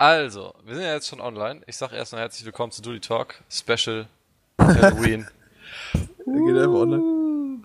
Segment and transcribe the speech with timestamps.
[0.00, 1.60] Also, wir sind ja jetzt schon online.
[1.66, 4.06] Ich sag erstmal herzlich willkommen zu Doody Talk Special
[4.56, 5.26] Halloween.
[5.92, 7.64] Er geht einfach online.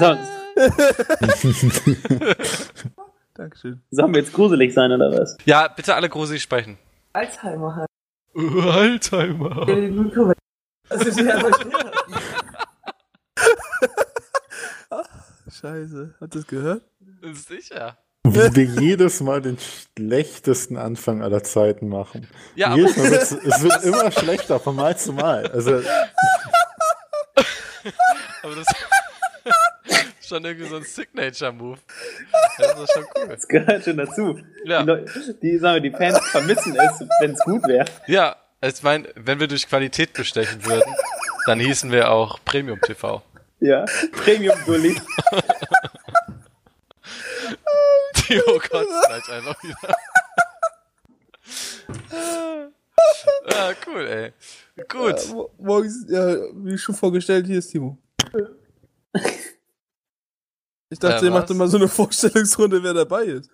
[0.00, 0.32] Sonst.
[3.34, 3.82] Dankeschön.
[3.92, 5.36] Sollen wir jetzt gruselig sein oder was?
[5.44, 6.76] Ja, bitte alle gruselig sprechen.
[7.12, 7.86] Alzheimer.
[8.34, 9.64] Alzheimer.
[10.88, 11.40] Das ist ja
[15.60, 16.14] Scheiße.
[16.20, 16.82] Hat das gehört?
[17.32, 17.98] Sicher.
[18.24, 22.28] Wie wir jedes Mal den schlechtesten Anfang aller Zeiten machen.
[22.56, 25.46] Ja, aber, jedes Mal wird's, es wird immer schlechter von Mal zu Mal.
[25.48, 25.80] Also,
[28.42, 28.66] aber das
[30.20, 31.78] ist schon irgendwie so ein Signature-Move.
[32.58, 33.28] Das ist schon cool.
[33.28, 34.38] Das gehört schon dazu.
[34.64, 34.84] Ja.
[34.84, 37.86] Die, sagen wir, die Fans vermissen es, wenn es gut wäre.
[38.06, 40.92] Ja, ich meine, wenn wir durch Qualität bestechen würden,
[41.46, 43.22] dann hießen wir auch Premium TV.
[43.60, 43.84] Ja.
[44.12, 45.00] Premium Bully.
[48.70, 49.96] Kotzt gleich einfach wieder.
[53.54, 54.32] ah, cool, ey.
[54.88, 55.24] Gut.
[55.26, 57.96] Ja, mo- morgens, ja, wie schon vorgestellt, hier ist Timo.
[60.90, 63.50] Ich dachte, Äh, ihr macht immer so eine Vorstellungsrunde, wer dabei ist.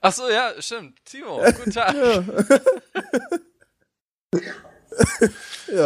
[0.00, 1.04] Ach so, ja, stimmt.
[1.04, 1.94] Timo, guten Tag.
[1.94, 2.24] Ja.
[5.68, 5.84] ja.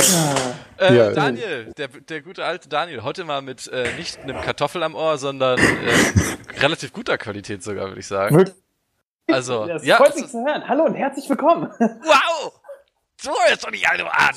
[0.78, 1.10] Äh, Ja.
[1.12, 5.18] Daniel, der, der gute alte Daniel, heute mal mit äh, nicht einem Kartoffel am Ohr,
[5.18, 8.50] sondern äh, relativ guter Qualität sogar, würde ich sagen.
[9.30, 10.66] Also, Das ja, freut es mich zu hören.
[10.68, 11.68] Hallo und herzlich willkommen.
[11.78, 12.52] wow!
[13.20, 14.34] So ist doch nicht alle an!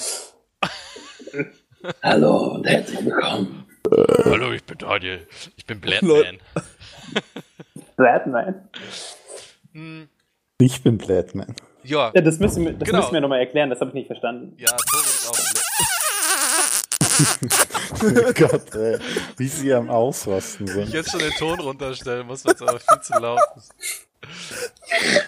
[2.03, 3.65] Hallo und herzlich willkommen.
[4.25, 5.27] Hallo, ich bin Daniel.
[5.55, 6.37] Ich bin Leute.
[7.95, 8.45] Bladman.
[8.55, 8.69] Batman.
[9.73, 10.09] Hm,
[10.59, 11.55] ich bin Bladman.
[11.85, 12.99] Ja, Ja, das müssen wir, das Genau.
[13.01, 14.55] müssen wir nochmal erklären, das habe ich nicht verstanden.
[14.57, 15.61] ja, Tore ist auch Bla-
[18.27, 18.99] Oh Gott, ey.
[19.37, 20.89] Wie sie am Ausrasten Ich sind.
[20.93, 23.73] jetzt schon den Ton runterstellen muss, weil es aber viel zu laut ist.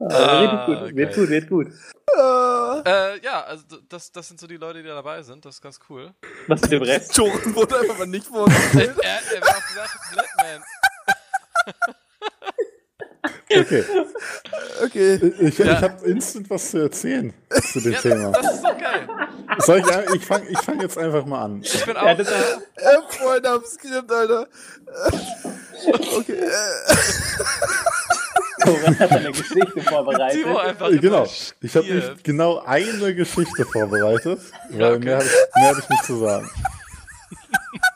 [0.00, 1.14] Ah, wird gut, wird geil.
[1.16, 1.66] gut, wird gut.
[2.86, 5.44] Äh, ja, also das, das sind so die Leute, die da dabei sind.
[5.44, 6.12] Das ist ganz coul.
[6.46, 7.14] Was mit dem Rest?
[7.16, 8.96] Toren wurde einfach mal nicht Er, vorgestellt.
[9.02, 10.62] er, er wäre auch gesagt, Bladman.
[13.50, 13.84] Okay,
[14.84, 15.32] Okay.
[15.40, 15.72] ich, Ja.
[15.72, 17.32] ich habe instant was zu erzählen
[17.72, 18.30] zu dem Ja, Thema.
[18.32, 19.08] das ist doch geil.
[19.58, 21.60] Soll ich, ein- ich fange ich fang jetzt einfach mal an.
[21.62, 22.16] Ich bin Ja, auch.
[22.16, 24.46] das war, Äh, Freunde am Skript, Alter.
[26.16, 26.32] Okay.
[26.32, 26.54] Äh,
[28.62, 30.42] Corinne hat eine Geschichte vorbereitet.
[30.42, 31.26] Timo einfach Genau,
[31.60, 34.40] ich habe nämlich genau eine Geschichte vorbereitet,
[34.70, 35.04] weil Ja, okay.
[35.04, 36.50] mehr habe ich, mehr hab ich nicht zu sagen.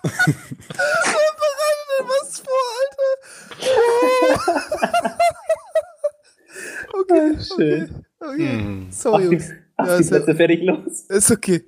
[0.03, 2.82] bereitet denn was vor, Alter?
[6.93, 8.05] Okay, Schön.
[8.21, 8.31] okay.
[8.33, 8.49] okay.
[8.61, 8.89] Hm.
[8.91, 9.51] Sorry, die, Jungs.
[9.77, 11.01] ach, Ja, die Plätze fertig los.
[11.09, 11.65] ist okay.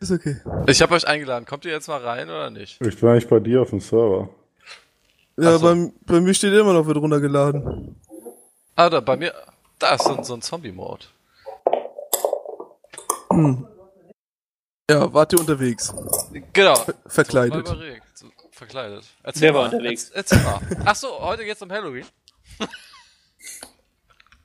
[0.00, 0.36] Ist okay.
[0.66, 1.44] Ich habe euch eingeladen.
[1.44, 2.80] Kommt ihr jetzt mal rein oder nicht?
[2.80, 4.28] Ich bin eigentlich bei dir auf dem Server.
[5.38, 5.64] Ja, so.
[5.66, 7.96] bei, bei mir steht immer noch, wird runtergeladen.
[8.76, 9.34] Ah, da bei mir.
[9.78, 11.04] Da ist so, ein- so ein Zombie-Mode.
[14.90, 15.94] Ja, wart ihr unterwegs?
[16.52, 16.74] Genau.
[17.06, 17.68] Verkleidet.
[18.60, 19.04] Verkleidet.
[19.22, 19.58] Erzähl Wer mal.
[19.60, 20.10] war unterwegs?
[20.10, 20.60] Erz- Erzähl mal.
[20.84, 22.04] Ach so, heute geht's um Halloween.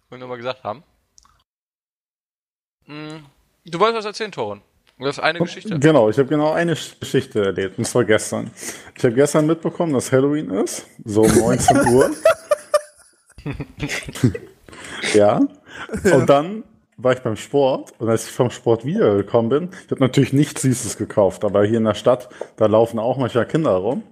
[0.09, 0.84] Wollen wir mal gesagt haben.
[2.86, 3.26] Hm,
[3.66, 4.62] Du wolltest was erzählen, Toren.
[5.00, 5.78] Das ist eine Geschichte.
[5.80, 8.52] Genau, ich habe genau eine Sch- Geschichte erlebt, und zwar gestern.
[8.96, 12.12] Ich habe gestern mitbekommen, dass Halloween ist, so um 19 Uhr.
[15.14, 15.40] ja.
[16.03, 16.64] Und dann
[16.98, 20.62] war ich beim Sport und als ich vom Sport wiedergekommen bin, ich habe natürlich nichts
[20.62, 24.04] Süßes gekauft, aber hier in der Stadt, da laufen auch manchmal Kinder rum.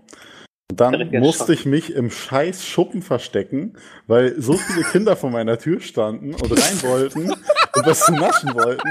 [0.70, 3.78] Und dann musste ich mich im scheiß Schuppen verstecken,
[4.08, 7.30] weil so viele Kinder vor meiner Tür standen und rein wollten
[7.76, 8.90] und was zu naschen wollten.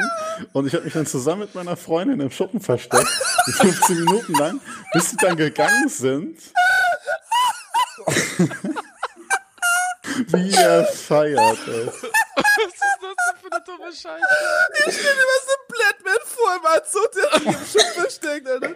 [0.53, 3.09] Und ich habe mich dann zusammen mit meiner Freundin im Schuppen versteckt,
[3.47, 4.61] 15 Minuten lang,
[4.93, 6.39] bis sie dann gegangen sind.
[10.29, 11.89] Wie er feiert, ey.
[13.77, 14.25] Dumme Scheiße?
[14.87, 18.75] Ich stell dir was im Bladman vor, im Anzug, der sich im Schutt versteckt, Alter.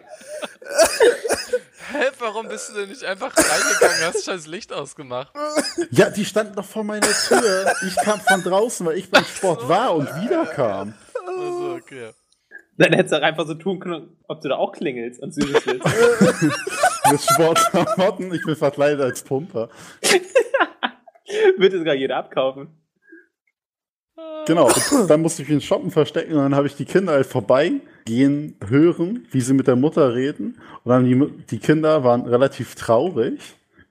[1.93, 5.33] Hä, warum bist du denn nicht einfach reingegangen, hast scheiß Licht ausgemacht?
[5.91, 7.73] Ja, die standen noch vor meiner Tür.
[7.87, 10.95] Ich kam von draußen, weil ich beim Sport war und wiederkam.
[11.27, 12.11] Also, okay.
[12.79, 15.67] Dann hättest du auch einfach so tun können, ob du da auch klingelst und süßes
[15.67, 15.87] willst.
[17.11, 19.69] Mit Sportklamotten, ich bin verkleidet als Pumper.
[21.57, 22.86] Würde sogar jeder abkaufen.
[24.47, 24.71] Genau,
[25.09, 27.27] dann musste ich mich in den Shoppen verstecken und dann habe ich die Kinder halt
[27.27, 30.59] vorbeigehen hören, wie sie mit der Mutter reden.
[30.85, 33.41] Und dann die, die Kinder waren relativ traurig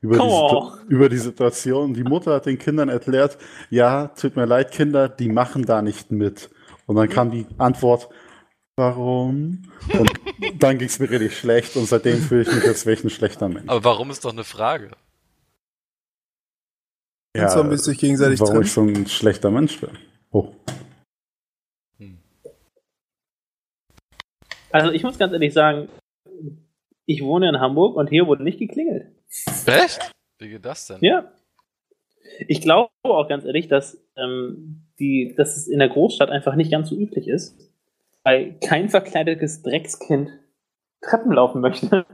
[0.02, 0.72] über die, Oh.
[0.88, 1.94] Über die Situation.
[1.94, 3.38] Die Mutter hat den Kindern erklärt,
[3.70, 6.50] ja, tut mir leid, Kinder, die machen da nicht mit.
[6.86, 8.10] Und dann kam die Antwort,
[8.78, 9.64] warum?
[9.94, 10.12] Und
[10.60, 13.10] dann ging es mir richtig schlecht und seitdem fühle ich mich, als wäre ich ein
[13.10, 13.68] schlechter Mensch.
[13.68, 14.92] Aber warum ist doch eine Frage?
[17.36, 18.66] Und Zombies sich gegenseitig warum trennen.
[18.66, 19.90] ich so ein schlechter Mensch bin.
[20.36, 20.52] Oh.
[24.70, 25.88] Also ich muss ganz ehrlich sagen,
[27.06, 29.08] ich wohne in Hamburg und hier wurde nicht geklingelt.
[29.66, 30.12] Echt?
[30.40, 30.98] Wie geht das denn?
[31.00, 31.32] Ja.
[32.50, 36.70] Ich glaube auch ganz ehrlich, dass, ähm, die, dass es in der Großstadt einfach nicht
[36.70, 37.58] ganz so üblich ist,
[38.24, 40.32] weil kein verkleidetes Dreckskind
[41.02, 42.06] Treppen laufen möchte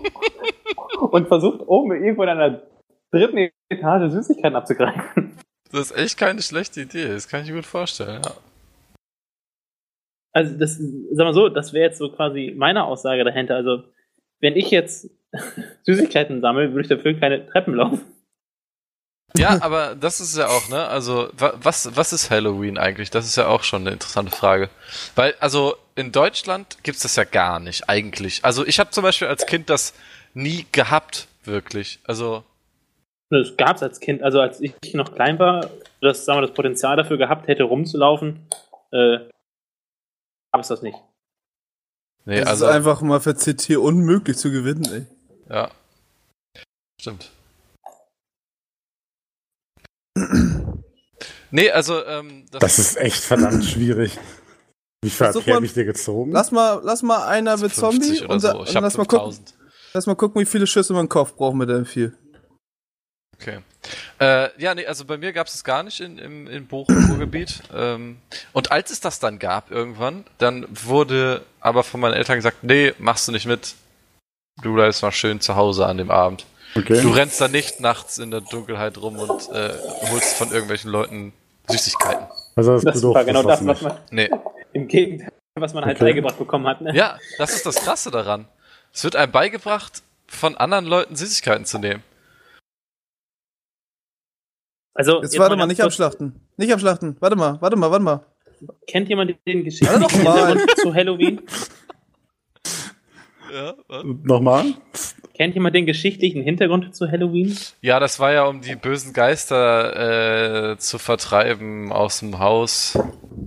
[1.10, 2.62] und versucht oben irgendwo in einer
[3.10, 5.27] dritten Etage Süßigkeiten abzugreifen.
[5.72, 7.08] Das ist echt keine schlechte Idee.
[7.08, 8.22] Das kann ich mir gut vorstellen.
[8.24, 8.32] Ja.
[10.32, 10.78] Also das,
[11.12, 13.56] sag mal so, das wäre jetzt so quasi meine Aussage dahinter.
[13.56, 13.84] Also
[14.40, 15.10] wenn ich jetzt
[15.84, 18.00] Süßigkeiten sammle, würde ich dafür keine Treppen laufen.
[19.36, 20.86] Ja, aber das ist ja auch, ne?
[20.88, 23.10] Also, wa was, was ist Halloween eigentlich?
[23.10, 24.70] Das ist ja auch schon eine interessante Frage.
[25.16, 28.44] Weil, also, in Deutschland gibt's das ja gar nicht, eigentlich.
[28.44, 29.92] Also, ich habe zum Beispiel als Kind das
[30.32, 32.00] nie gehabt, wirklich.
[32.04, 32.42] Also,
[33.30, 35.68] Das gab es als Kind, also als ich noch klein war,
[36.00, 38.46] das, sagen wir, das Potenzial dafür gehabt hätte, rumzulaufen,
[38.90, 39.18] äh,
[40.52, 40.96] gab es das nicht.
[42.24, 45.54] nee, Das also, ist einfach mal für CT unmöglich zu gewinnen, ey.
[45.54, 45.70] ja.
[47.00, 47.30] Stimmt.
[51.50, 54.18] Nee, also, ähm, das, Das ist echt verdammt schwierig.
[55.02, 56.32] Wie viel habe ich dir gezogen?
[56.32, 58.58] Lass mal, lass mal einer mit 50 Zombie und, so.
[58.58, 59.54] und hab lass mal gucken, 5000.
[59.94, 62.16] lass mal gucken, wie viele Schüsse man im Kopf braucht mit dem viel.
[63.40, 63.58] Okay.
[64.20, 67.06] Äh, ja, nee, also bei mir gab es es gar nicht in, im, in Bochum
[67.10, 67.62] Ruhrgebiet.
[67.74, 68.18] Ähm,
[68.52, 72.92] und als es das dann gab irgendwann, dann wurde aber von meinen Eltern gesagt, nee,
[72.98, 73.74] machst du nicht mit.
[74.62, 76.46] Du bleibst mal schön zu Hause an dem Abend.
[76.76, 77.00] Okay.
[77.00, 79.70] Du rennst da nicht nachts in der Dunkelheit rum und äh,
[80.10, 81.32] holst von irgendwelchen Leuten
[81.68, 82.26] Süßigkeiten.
[82.56, 84.28] Also das, Das war genau das, was man Nee.
[84.72, 86.06] im Gegenteil, was man halt Okay.
[86.10, 86.80] beigebracht bekommen hat.
[86.80, 86.92] Ne?
[86.94, 88.48] Ja, das ist das Krasse daran.
[88.92, 92.02] Es wird einem beigebracht, von anderen Leuten Süßigkeiten zu nehmen.
[94.98, 96.40] Also, Jetzt warte mal, nicht abschlachten.
[96.56, 97.16] Nicht abschlachten.
[97.20, 98.24] Warte mal, warte mal, warte mal.
[98.88, 100.48] Kennt jemand den mal.
[100.48, 101.40] Hintergrund zu Halloween?
[103.52, 104.04] Ja, was?
[104.24, 104.74] Nochmal?
[105.34, 107.56] Kennt jemand den geschichtlichen Hintergrund zu Halloween?
[107.80, 112.98] Ja, das war ja, um die bösen Geister äh, zu vertreiben aus dem Haus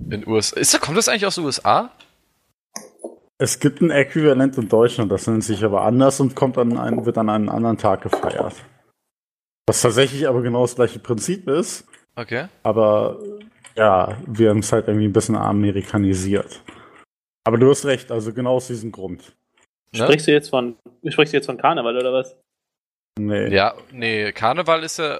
[0.08, 0.58] in USA.
[0.58, 1.90] Ist, kommt das eigentlich aus den USA?
[3.36, 7.04] Es gibt ein Äquivalent in Deutschland, das nennt sich aber anders und kommt an einen,
[7.04, 8.54] wird an einem anderen Tag gefeiert.
[9.72, 12.46] Was tatsächlich aber genau das gleiche Prinzip ist, Okay.
[12.62, 13.18] aber
[13.74, 16.60] ja, wir haben es halt irgendwie ein bisschen amerikanisiert.
[17.44, 19.34] Aber du hast recht, also genau aus diesem Grund.
[19.94, 20.04] Ne?
[20.04, 20.76] Sprichst du jetzt von,
[21.08, 22.36] sprichst du jetzt von Karneval oder was?
[23.18, 23.48] Nee.
[23.54, 25.18] Ja, nee, Karneval ist ja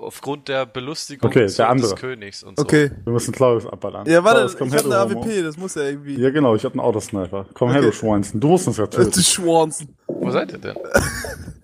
[0.00, 2.62] aufgrund der Belustigung Okay, der des Königs und so.
[2.64, 2.90] Okay.
[3.04, 4.06] Wir müssen Claudius abballern.
[4.08, 5.22] Ja, warte, komm ich her, hab du eine Homo.
[5.24, 6.20] AWP, das muss ja irgendwie.
[6.20, 7.46] Ja, genau, ich hab einen Autosniper.
[7.54, 7.90] Komm her, Okay.
[7.90, 8.38] du Schweinsten.
[8.40, 9.10] Du musst uns ja töten.
[9.10, 9.96] die Schwanzen.
[10.06, 10.76] Wo seid ihr denn?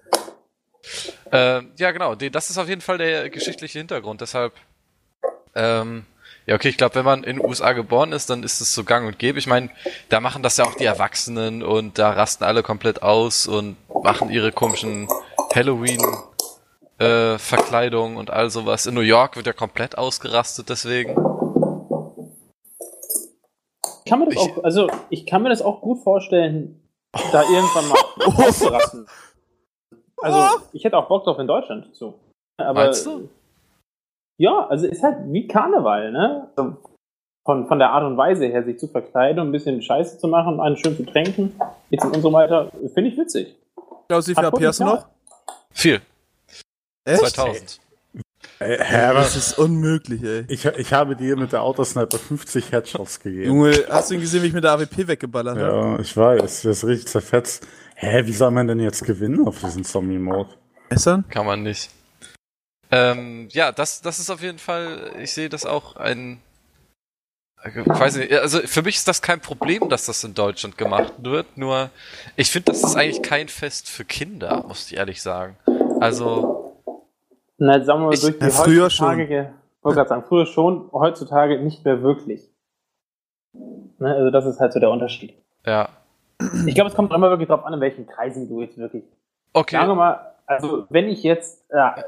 [1.33, 2.15] ähm, ja, genau.
[2.15, 4.21] Das ist auf jeden Fall der geschichtliche Hintergrund.
[4.21, 4.53] Deshalb,
[5.55, 6.05] ähm,
[6.47, 8.85] ja, okay, ich glaube, wenn man in den USA geboren ist, dann ist es so
[8.85, 9.39] gang und gäbe.
[9.39, 9.71] Ich meine,
[10.09, 14.31] da machen das ja auch die Erwachsenen und da rasten alle komplett aus und machen
[14.31, 15.09] ihre komischen
[15.55, 16.01] Halloween
[16.99, 18.87] äh, Verkleidungen und all sowas.
[18.87, 21.11] In New York wird ja komplett ausgerastet deswegen.
[24.05, 26.83] Ich kann mir das Ich- auch, also ich kann mir das auch gut vorstellen,
[27.33, 27.99] da irgendwann mal
[28.47, 29.07] auszurasten.
[30.23, 32.15] Also ich hätte auch Bock drauf in Deutschland so.
[32.61, 33.29] Aber Meinst du?
[34.41, 36.49] ja, also ist halt wie Karneval, ne?
[36.57, 36.77] So
[37.47, 40.29] Von, von der Art und Weise her, sich zu verkleiden und ein bisschen Scheiße zu
[40.29, 41.59] machen, einen schön zu tränken,
[41.91, 43.57] jetzt und so weiter, finde ich witzig.
[44.09, 45.07] Klaus, wie viel Hat AP hast du noch?
[45.73, 46.01] Viel.
[47.05, 47.21] Echt?
[47.21, 47.81] 2000.
[48.61, 50.45] Ey, hä, Das ist unmöglich, ey.
[50.49, 53.45] Ich, ich habe dir mit der Autosniper 50 Headshots gegeben.
[53.47, 55.77] Junge, hast du ihn gesehen, wie ich mit der AWP weggeballert habe?
[55.77, 57.67] Ja, ich weiß, das ist richtig zerfetzt.
[58.01, 60.51] Hä, wie soll man denn jetzt gewinnen auf diesen Zombie-Mode?
[60.91, 61.25] Messern?
[61.29, 61.91] Kann man nicht.
[62.91, 66.41] Ähm, ja, das, das ist auf jeden Fall, ich sehe das auch ein,
[67.65, 71.13] ich weiß nicht, also für mich ist das kein Problem, dass das in Deutschland gemacht
[71.19, 71.91] wird, nur
[72.37, 75.57] ich finde, das ist eigentlich kein Fest für Kinder, muss ich ehrlich sagen.
[76.01, 76.81] Also,
[77.59, 80.47] Na, sagen wir mal, Ich- durch die Ja, früher heutzutage, ich wollte gerade sagen, früher
[80.47, 82.49] schon, heutzutage nicht mehr wirklich.
[83.99, 85.35] Ne, also das ist halt so der Unterschied.
[85.67, 85.89] ja.
[86.67, 89.05] Ich glaube, es kommt immer wirklich drauf an, in welchen Kreisen du jetzt wirklich
[89.53, 89.77] Okay.
[89.77, 92.03] Sagen wir mal, also wenn ich jetzt äh,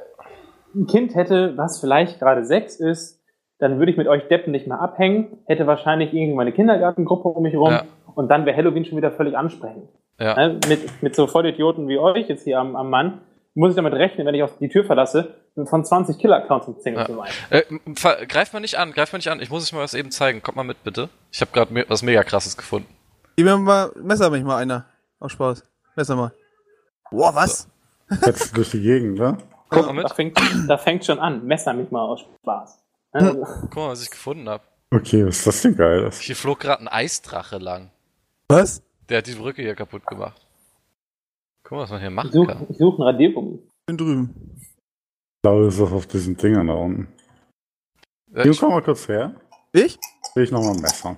[0.75, 3.19] ein Kind hätte, was vielleicht gerade sechs ist,
[3.59, 7.43] dann würde ich mit euch Deppen nicht mehr abhängen, hätte wahrscheinlich irgendwie meine Kindergartengruppe um
[7.43, 7.85] mich rum Ja.
[8.15, 9.89] und dann wäre Halloween schon wieder völlig ansprechend.
[10.19, 10.35] Ja.
[10.37, 10.61] Ne?
[10.69, 13.21] Mit, mit so Vollidioten wie euch jetzt hier am, am Mann
[13.55, 15.35] muss ich damit rechnen, wenn ich auch die Tür verlasse,
[15.67, 17.07] von 20 Killer-Accounts im Single Ja.
[17.07, 18.21] zu sein.
[18.21, 19.41] Äh, greif mal nicht an, greif mal nicht an.
[19.41, 20.41] Ich muss euch mal was eben zeigen.
[20.43, 21.09] Kommt mal mit, bitte.
[21.33, 22.87] Ich habe gerade me was mega krasses gefunden.
[23.41, 24.85] Gib mir mal, messer mich mal einer.
[25.19, 25.65] Aus Spaß.
[25.97, 26.31] Messer mal.
[27.11, 27.71] Boah, was?
[28.27, 29.39] Jetzt durch die Gegend, ne?
[29.71, 30.03] Kommt mal.
[30.03, 31.47] Da fängt, da fängt schon an.
[31.47, 32.83] Messer mich mal aus Spaß.
[33.13, 34.63] Also, Guck mal, was ich gefunden habe.
[34.91, 36.21] Okay, was ist das denn Geiles?
[36.21, 37.91] Hier flog gerade ein Eisdrache lang.
[38.49, 38.83] Was?
[39.09, 40.47] Der hat die Brücke hier kaputt gemacht.
[41.63, 42.67] Guck mal, was man hier machen ich suche kann.
[42.69, 43.59] ich such einen Radiergummi.
[43.87, 44.35] Bin drüben.
[44.61, 47.09] Ich glaube, das ist auf diesen Dingern da unten.
[48.35, 49.35] Äh, Hier, ich, komm mal kurz her.
[49.73, 49.99] Ich?
[50.35, 51.17] Will ich nochmal Messer.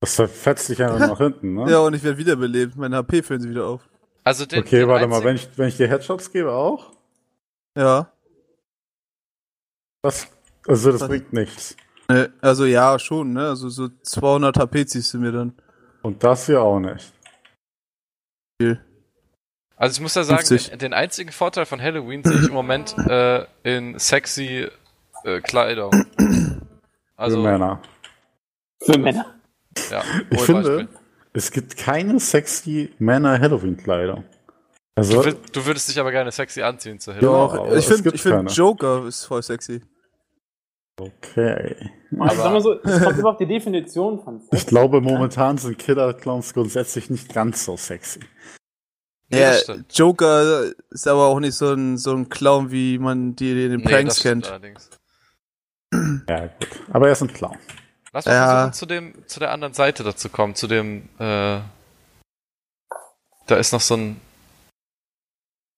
[0.00, 1.70] Das verfetzt dich einfach nach hinten, ne?
[1.70, 2.74] Ja, und ich werde wiederbelebt.
[2.76, 3.86] Meine HP füllen sie wieder auf.
[4.24, 6.92] also den, Okay, den warte mal, einzigen- wenn ich, wenn ich dir Headshots gebe auch?
[7.76, 8.10] Ja.
[10.02, 10.26] Das,
[10.66, 11.08] also das Was?
[11.08, 11.76] bringt nichts.
[12.08, 13.48] Ne, also ja, schon, ne?
[13.48, 15.52] Also so 200 HP ziehst du mir dann.
[16.02, 17.12] Und das hier auch nicht.
[19.76, 20.70] Also ich muss ja sagen, 50.
[20.70, 24.68] den, den einzigen Vorteil von Halloween sehe ich im Moment äh, in sexy
[25.24, 25.92] äh, Kleidung.
[25.92, 26.60] Für
[27.16, 27.80] Also, Männer.
[28.82, 29.34] Für Männer.
[29.90, 30.02] Ja.
[30.30, 30.88] Ich finde, Beispiel.
[31.32, 34.24] es gibt keine sexy Männer-Halloween-Kleidung.
[34.96, 37.32] Also, Du, du würdest dich aber gerne sexy anziehen zu Ja, Halloween.
[37.32, 38.50] Doch, aber ich finde find.
[38.56, 39.80] Joker ist voll sexy.
[41.00, 41.76] okay.
[42.18, 44.50] Also sagen wir so, es kommt immer auf die Definition von Sex.
[44.52, 48.20] Ich glaube, momentan sind Killer-Clowns grundsätzlich nicht ganz so sexy.
[49.30, 49.96] Nee, Ja, stimmt.
[49.96, 53.80] Joker ist aber auch nicht so ein, so ein Clown, wie man die in den
[53.80, 54.50] Nee, Pranks das stimmt kennt.
[54.52, 54.90] allerdings.
[56.28, 56.68] Ja, gut.
[56.92, 57.56] Aber er ist ein Clown.
[58.12, 58.46] Lass mal Ja.
[58.46, 61.60] versuchen, zu, dem, zu der anderen Seite dazu kommen, zu dem, äh,
[63.46, 64.20] da ist noch so ein,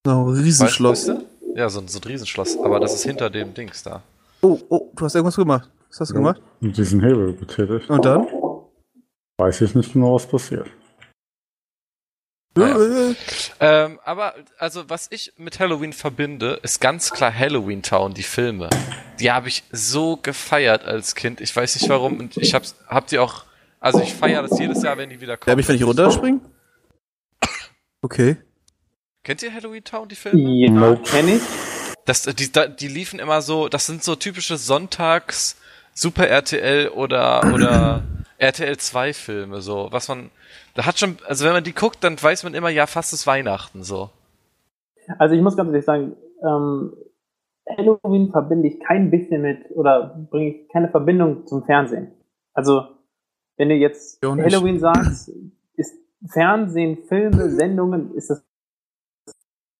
[0.05, 1.07] So, ein Riesenschloss.
[1.07, 1.27] Weißt du?
[1.55, 4.01] ja, so ein, so ein Riesenschloss, aber das ist hinter dem Dings da.
[4.41, 5.69] Oh, oh, du hast irgendwas gemacht.
[5.89, 6.41] Was hast du gemacht?
[6.59, 7.89] Und diesen Hebel betätigt.
[7.89, 8.27] Und dann?
[9.37, 10.67] Weiß ich nicht genau, was passiert.
[12.55, 13.09] Naja.
[13.11, 13.15] Äh,
[13.59, 18.69] Ähm, aber, also, was ich mit Halloween verbinde, ist ganz klar Halloween Town, die Filme.
[19.19, 21.41] Die habe ich so gefeiert als Kind.
[21.41, 22.19] Ich weiß nicht warum.
[22.19, 23.45] Und ich hab's, hab die auch,
[23.79, 25.55] also ich feiere das jedes Jahr, wenn die wieder kommen.
[25.55, 26.41] Darf ich, wenn ich runterspringen?
[28.01, 28.37] Okay.
[29.23, 30.41] Kennt ihr Halloween Town, die Filme?
[30.41, 31.01] Ja, Nope.
[31.09, 31.41] kenn ich.
[32.05, 35.55] Das, die, die liefen immer so, das sind so typische Sonntags
[35.95, 38.03] Super RTL oder, oder
[38.43, 40.29] RTL 2 Filme, so, was man,
[40.75, 43.25] da hat schon, also wenn man die guckt, dann weiß man immer, ja, fast ist
[43.25, 44.09] Weihnachten, so.
[45.17, 46.93] Also ich muss ganz ehrlich sagen, ähm,
[47.77, 52.11] Halloween verbinde ich kein bisschen mit oder bringe ich keine Verbindung zum Fernsehen.
[52.53, 52.87] Also
[53.57, 55.31] wenn du jetzt Ja, Halloween sagst,
[55.75, 55.95] ist
[56.29, 58.45] Fernsehen, Filme, Sendungen, ist das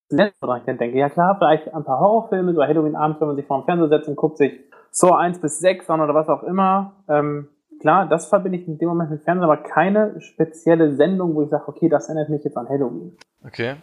[0.10, 0.98] letzte, woran ich dann denke.
[0.98, 4.08] Ja klar, vielleicht ein paar Horrorfilme, so Halloween-Abend, wenn man sich vor den Fernseher setzt
[4.08, 4.60] und guckt sich
[4.92, 7.04] Saw 1 bis 6 an oder was auch immer.
[7.10, 7.50] Ähm,
[7.84, 11.50] klar, das verbinde ich in dem Moment mit Fernsehen, aber keine spezielle Sendung, wo ich
[11.50, 13.16] sage, okay, das erinnert mich jetzt an Halloween.
[13.46, 13.76] Okay.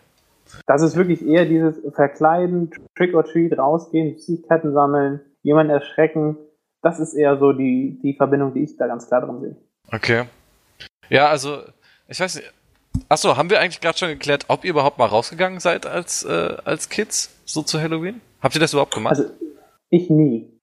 [0.67, 6.39] Das ist wirklich eher dieses Verkleiden, Trick or Treat, rausgehen, Süßigkeiten sammeln, jemanden erschrecken.
[6.83, 9.57] Das ist eher so die, die Verbindung, die ich da ganz klar drin sehe.
[9.93, 10.25] Okay.
[11.11, 11.59] Ja, also,
[12.09, 12.53] ich weiß nicht.
[13.09, 16.57] Achso, haben wir eigentlich gerade schon geklärt, ob ihr überhaupt mal rausgegangen seid als, äh,
[16.65, 18.23] als Kids, so zu Halloween?
[18.41, 19.17] Habt ihr das überhaupt gemacht?
[19.17, 19.31] Also
[19.91, 20.59] ich nie.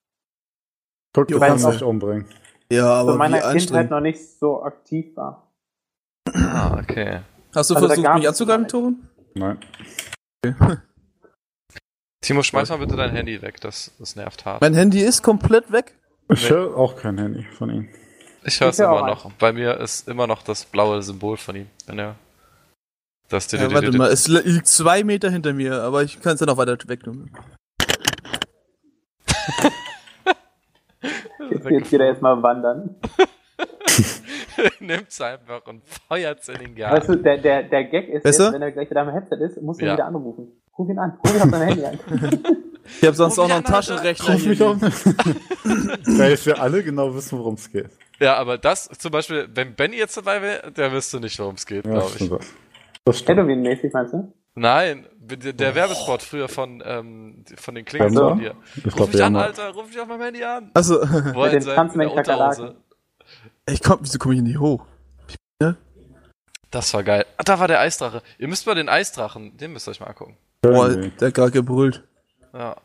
[1.14, 2.26] Guck, du kannst dich umbringen.
[2.72, 5.52] Ja, Aber in meiner Kindheit noch nicht so aktiv war.
[6.34, 7.22] ah, okay.
[7.56, 9.10] Hast du Also versucht, mich anzugreifen, Toren?
[9.34, 9.60] Nein.
[12.22, 14.62] Timo, schmeiß mal bitte dein Handy weg, das, das nervt hart.
[14.62, 15.96] Mein Handy ist komplett weg.
[16.30, 17.90] Ich höre auch kein Handy von ihm.
[18.44, 19.32] Ich höre es immer noch.
[19.34, 21.68] Bei mir ist immer noch das blaue Symbol von ihm.
[21.86, 22.16] Wenn er
[23.30, 26.50] das Ja, warte mal, es liegt zwei Meter hinter mir, aber ich kann es dann
[26.50, 27.32] auch weiter wegnehmen.
[31.50, 32.96] Jetzt geht er jetzt mal wandern.
[34.80, 37.12] Nimmt's einfach und feuert's in den Weißt Garten.
[37.14, 39.80] du, der, der, der Gag ist jetzt, wenn er gleich wieder am Headset ist, musst
[39.82, 39.94] du ihn Ja.
[39.96, 40.52] wieder anrufen.
[40.78, 41.18] Ruf ihn an.
[41.26, 42.00] Ruf ihn auf dein Handy an.
[43.02, 43.66] Ich habe sonst Ruf auch noch einen.
[43.66, 44.34] Taschenrechner.
[44.34, 44.60] Ruf mich nicht.
[46.20, 47.90] Weil wir alle genau wissen, worum es geht.
[48.20, 51.66] Ja, aber das zum Beispiel, wenn Benny jetzt dabei wäre, der wüsste nicht, worum es
[51.66, 52.30] geht, Ja, glaube ich.
[53.06, 53.40] Das stimmt.
[53.40, 54.32] Halloween-mäßig, meinst du?
[54.58, 58.30] Nein, der, der Werbespot früher von, ähm, von den Klingels Also?
[58.30, 58.56] von dir.
[58.76, 60.72] Ich Ruf glaube, mich wir an, Alter, ruf mich auf meinem Handy an.
[60.74, 62.76] Also, Wo er den in, seinem, in Tanzen der mit Kakerlaken.
[63.70, 64.86] Ich komm, wieso komme ich nicht hoch?
[66.70, 67.26] Das war geil.
[67.38, 68.22] Ah, da war der Eisdrache.
[68.38, 70.38] Ihr müsst mal den Eisdrachen, den müsst ihr euch mal angucken.
[70.62, 72.04] Boah, der hat gerade gebrüllt.
[72.54, 72.76] Ja.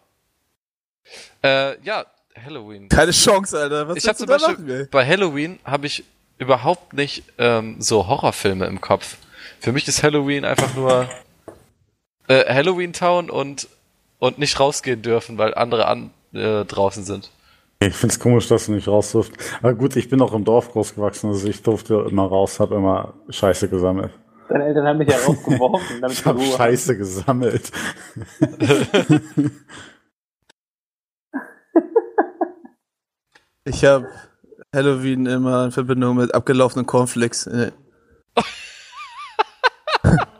[1.42, 2.06] Äh, ja,
[2.44, 2.88] Halloween.
[2.88, 3.88] Keine Chance, Alter.
[3.88, 4.86] Was Ich hab zum Beispiel, machen, ey?
[4.90, 6.04] bei Halloween habe ich
[6.38, 9.16] überhaupt nicht ähm, so Horrorfilme im Kopf.
[9.60, 11.08] Für mich ist Halloween einfach nur
[12.32, 13.68] äh, Halloween Town und
[14.18, 17.30] und nicht rausgehen dürfen, weil andere an, äh, draußen sind.
[17.80, 19.32] Ich find's komisch, dass du nicht raus durfst.
[19.60, 22.76] Aber gut, ich bin auch im Dorf groß gewachsen, also ich durfte immer raus, habe
[22.76, 24.12] immer Scheiße gesammelt.
[24.48, 26.56] Deine Eltern haben mich ja rausgeworfen, damit Ich du habe hast.
[26.56, 27.72] Scheiße gesammelt.
[33.64, 34.08] Ich habe
[34.74, 37.48] Halloween immer in Verbindung mit abgelaufenen Cornflakes.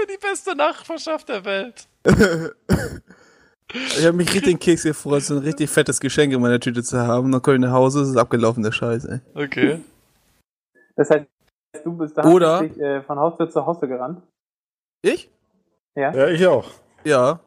[0.00, 1.88] Ja die beste Nachbarschaft der Welt.
[3.72, 6.82] Ich habe mich richtig den Keks gefreut, so ein richtig fettes Geschenk in meiner Tüte
[6.82, 7.32] zu haben.
[7.32, 9.20] Dann komme ich nach Hause, es ist abgelaufen, der Scheiß, ey.
[9.34, 9.82] Okay.
[10.94, 11.26] Das heißt,
[11.84, 14.22] du bist da Oder- wirklich, äh, von Haustür zu Haustür gerannt.
[15.02, 15.30] Ich?
[15.96, 16.14] Ja.
[16.14, 16.70] Ja, ich auch.
[17.04, 17.40] Ja.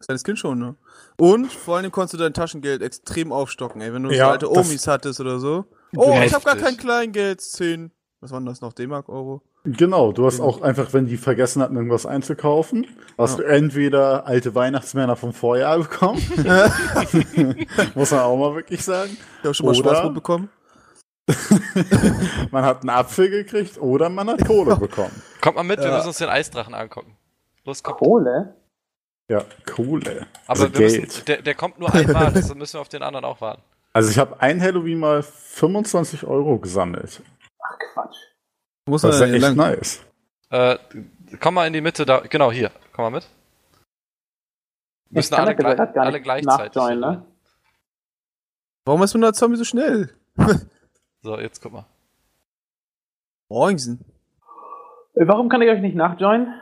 [0.00, 0.76] Kleines Kind schon, ne?
[1.18, 3.92] Und vor allem konntest du dein Taschengeld extrem aufstocken, ey.
[3.92, 5.66] Wenn du so Ja, alte das- Omis hattest oder so.
[5.96, 6.62] Oh, ich habe gar Heftig.
[6.64, 7.40] kein Kleingeld.
[7.40, 7.90] 10.
[8.20, 8.72] Was waren das noch?
[8.72, 9.42] D-Mark, Euro?
[9.66, 12.86] Genau, du hast auch einfach, wenn die vergessen hatten, irgendwas einzukaufen,
[13.18, 16.22] hast du entweder alte Weihnachtsmänner vom Vorjahr bekommen.
[17.94, 19.16] Muss man auch mal wirklich sagen.
[19.40, 20.48] Ich habe schon mal Oder- Schwarzbrot bekommen.
[22.52, 25.10] Man hat einen Apfel gekriegt oder man hat Kohle bekommen.
[25.40, 25.96] Kommt mal mit, wir Ja.
[25.96, 27.16] müssen uns den Eisdrachen angucken.
[27.64, 27.98] Los, kommt.
[27.98, 28.54] Kohle?
[29.28, 30.28] Ja, Kohle.
[30.46, 31.26] Aber Also wir müssen, Geld.
[31.28, 33.60] der, der kommt nur einmal, also müssen wir auf den anderen auch warten.
[33.92, 37.20] Also ich habe ein Halloween mal 25 Euro gesammelt.
[37.60, 38.16] Ach Quatsch.
[38.86, 39.56] Muss Das ist ja echt lang.
[39.56, 40.00] nice.
[40.50, 40.78] Äh,
[41.40, 43.26] komm mal in die Mitte da, genau hier, komm mal mit.
[45.10, 46.74] Müssen alle, das gleich, gar alle gleichzeitig.
[46.74, 47.26] nachjoinen, hier ne?
[48.84, 50.10] Warum ist man da Zombie so schnell?
[51.22, 51.86] So, jetzt guck mal.
[53.48, 54.04] Moinsen.
[55.14, 56.54] Äh, Warum kann ich euch nicht nachjoinen?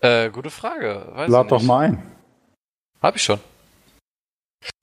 [0.00, 1.08] Äh, gute Frage.
[1.14, 2.02] Weiß Lad doch mal ein.
[3.02, 3.40] Hab ich schon.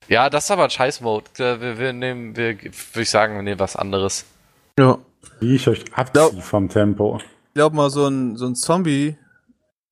[0.08, 1.24] Ja, das ist aber ein Scheiß-Mode.
[1.38, 4.26] Äh, Wir, wir nehmen, wir, würde ich sagen, wir nehmen was anderes.
[4.78, 4.98] Ja.
[5.40, 7.18] Wie ich euch abziehe vom Tempo.
[7.48, 9.16] Ich glaube mal, so ein, so ein Zombie,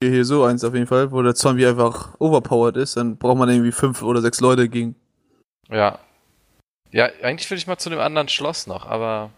[0.03, 3.39] hier, hier so eins auf jeden Fall, wo der Zombie einfach overpowered ist, dann braucht
[3.39, 4.97] man irgendwie fünf oder sechs Leute gegen.
[5.69, 5.99] Ja.
[6.91, 9.31] Ja, eigentlich will ich mal zu dem anderen Schloss noch, aber.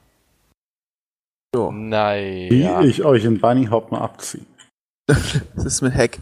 [1.55, 1.71] Ja.
[1.71, 2.51] Nein.
[2.51, 2.81] Wie Ja.
[2.83, 4.45] ich euch in Bunny Hop mal abziehe.
[5.07, 6.19] Das ist mit Hack.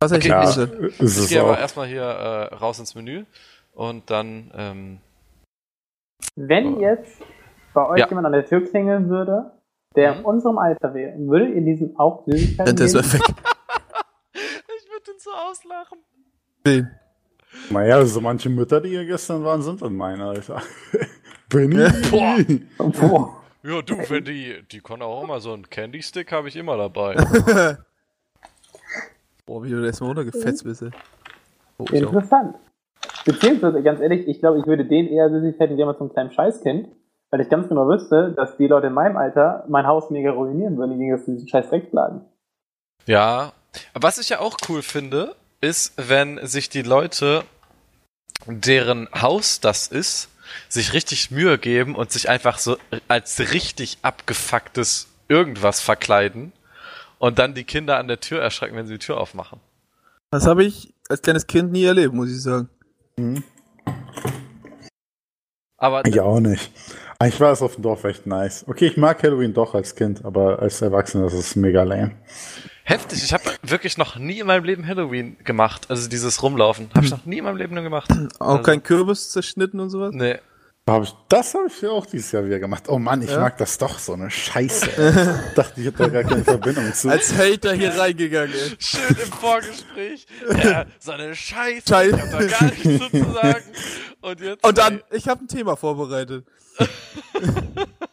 [0.00, 0.56] Was Okay, Ja, ich
[0.98, 3.24] ist Ich gehe aber erstmal hier äh, raus ins Menü
[3.72, 4.50] und dann.
[4.54, 4.98] Ähm,
[6.36, 6.80] Wenn Oh.
[6.80, 7.20] jetzt
[7.74, 8.08] bei euch Ja.
[8.08, 9.52] jemand an der Tür klingeln würde,
[9.96, 10.18] der Mhm.
[10.20, 13.08] in unserem Alter wäre, würdet ihr diesem auch Süßigkeiten Rennt ist geben?
[13.08, 13.28] perfekt.
[14.34, 15.98] ich würde ihn so auslachen.
[16.64, 16.90] Wen?
[17.70, 20.62] Naja, so manche Mütter, die hier gestern waren, sind in meinem Alter.
[21.48, 21.84] Benny.
[22.10, 22.36] Boah.
[22.92, 23.36] Boah.
[23.62, 24.62] Ja, du, wenn die.
[24.70, 27.14] Die kann auch immer so einen Candy Stick habe ich immer dabei.
[29.46, 30.84] Boah, wie du da erstmal runtergefetzt bist.
[31.78, 32.00] Oh, ich.
[32.00, 32.54] Interessant.
[33.24, 36.34] Beziehungsweise, ganz ehrlich, ich glaube, ich würde den eher Süßigkeiten geben als so ein kleines
[36.34, 36.88] Scheißkind,
[37.30, 40.76] weil ich ganz genau wüsste, dass die Leute in meinem Alter mein Haus mega ruinieren
[40.76, 42.24] würden, gegen das diesen scheiß Dreck schlagen.
[43.06, 43.52] Ja.
[43.94, 47.44] Was ich ja auch cool finde, ist, wenn sich die Leute,
[48.46, 50.28] deren Haus das ist,
[50.68, 56.52] sich richtig Mühe geben und sich einfach so als richtig abgefucktes irgendwas verkleiden
[57.18, 59.60] und dann die Kinder an der Tür erschrecken, wenn sie die Tür aufmachen.
[60.32, 62.68] Das habe ich als kleines Kind nie erlebt, muss ich sagen.
[63.16, 63.44] Hm,
[65.76, 66.70] Aber Ich auch nicht.
[67.22, 68.64] Eigentlich war es auf dem Dorf echt nice.
[68.66, 72.12] Okay, ich mag Halloween doch als Kind, aber als Erwachsener ist es mega lame.
[72.84, 75.90] heftig, ich habe wirklich noch nie in meinem Leben Halloween gemacht.
[75.90, 76.88] Also dieses Rumlaufen.
[76.94, 78.10] Habe ich noch nie in meinem Leben nur gemacht.
[78.38, 80.12] Auch Also- kein Kürbis zerschnitten und sowas?
[80.14, 80.38] Nee.
[80.88, 82.84] Hab ich, das habe ich ja auch dieses Jahr wieder gemacht.
[82.88, 83.38] Oh Mann, ich Ja?
[83.40, 85.44] mag das doch so eine Scheiße.
[85.54, 87.08] Dachte, ich hätte da gar keine Verbindung zu.
[87.10, 88.76] Als Hater hier reingegangen, ey.
[88.78, 90.26] Schön im Vorgespräch.
[90.64, 91.82] Ja, so eine Scheiße.
[91.88, 92.16] Scheiße.
[92.16, 93.64] Ich hab da gar nichts zu sagen.
[94.22, 94.66] Und jetzt.
[94.66, 96.44] Und dann, ich habe ein Thema vorbereitet.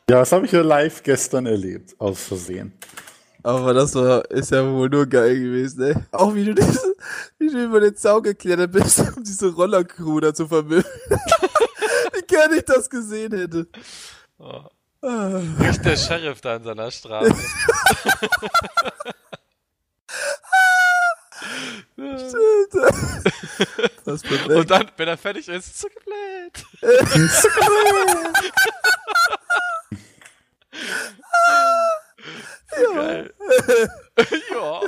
[0.10, 2.74] Ja, das habe ich ja live gestern erlebt, aus Versehen.
[3.44, 5.96] Aber das war, ist ja wohl nur geil gewesen, ey.
[6.12, 6.96] Auch wie du, diese,
[7.40, 10.84] wie du über den Zaun geklettert bist, um diese Rollercrew da zu vermögen.
[12.38, 13.68] Wie gerne ich das gesehen hätte.
[14.38, 14.64] Oh.
[15.02, 17.34] Riecht der Sheriff da in seiner Straße.
[24.06, 24.50] Das ist perfekt.
[24.50, 26.64] Und dann, wenn er fertig ist, so gebläht.
[32.94, 33.34] Geil.
[34.52, 34.82] ja,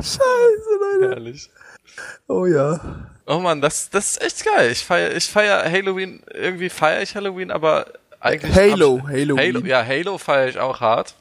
[0.00, 1.08] Scheiße, Leute.
[1.08, 1.50] herrlich.
[2.28, 2.80] Oh ja.
[3.26, 4.70] Oh man, das, das ist echt geil.
[4.70, 7.86] Ich feier, ich feier Halloween, irgendwie feier ich Halloween, aber
[8.20, 8.54] eigentlich.
[8.54, 9.36] Halo, hab- Halo.
[9.38, 11.14] Halo, ja, Halo feiere ich auch hart.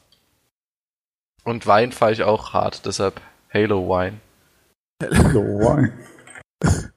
[1.45, 3.19] Und Wein feiere ich auch hart, deshalb
[3.53, 4.19] Halo Wine.
[5.01, 5.91] So, why?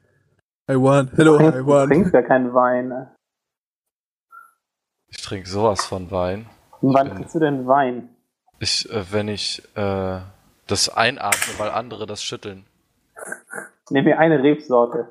[0.70, 1.10] I won.
[1.16, 1.88] Hello, I Du won.
[1.88, 2.88] trinkst ja keinen Wein.
[2.88, 3.14] ne?
[5.08, 6.48] Ich trinke sowas von Wein.
[6.80, 8.08] Und wann bin- trinkst du denn Wein?
[8.58, 10.20] Ich, äh, wenn ich äh,
[10.66, 12.64] das einatme, weil andere das schütteln.
[13.90, 15.08] Nimm mir eine Rebsorte.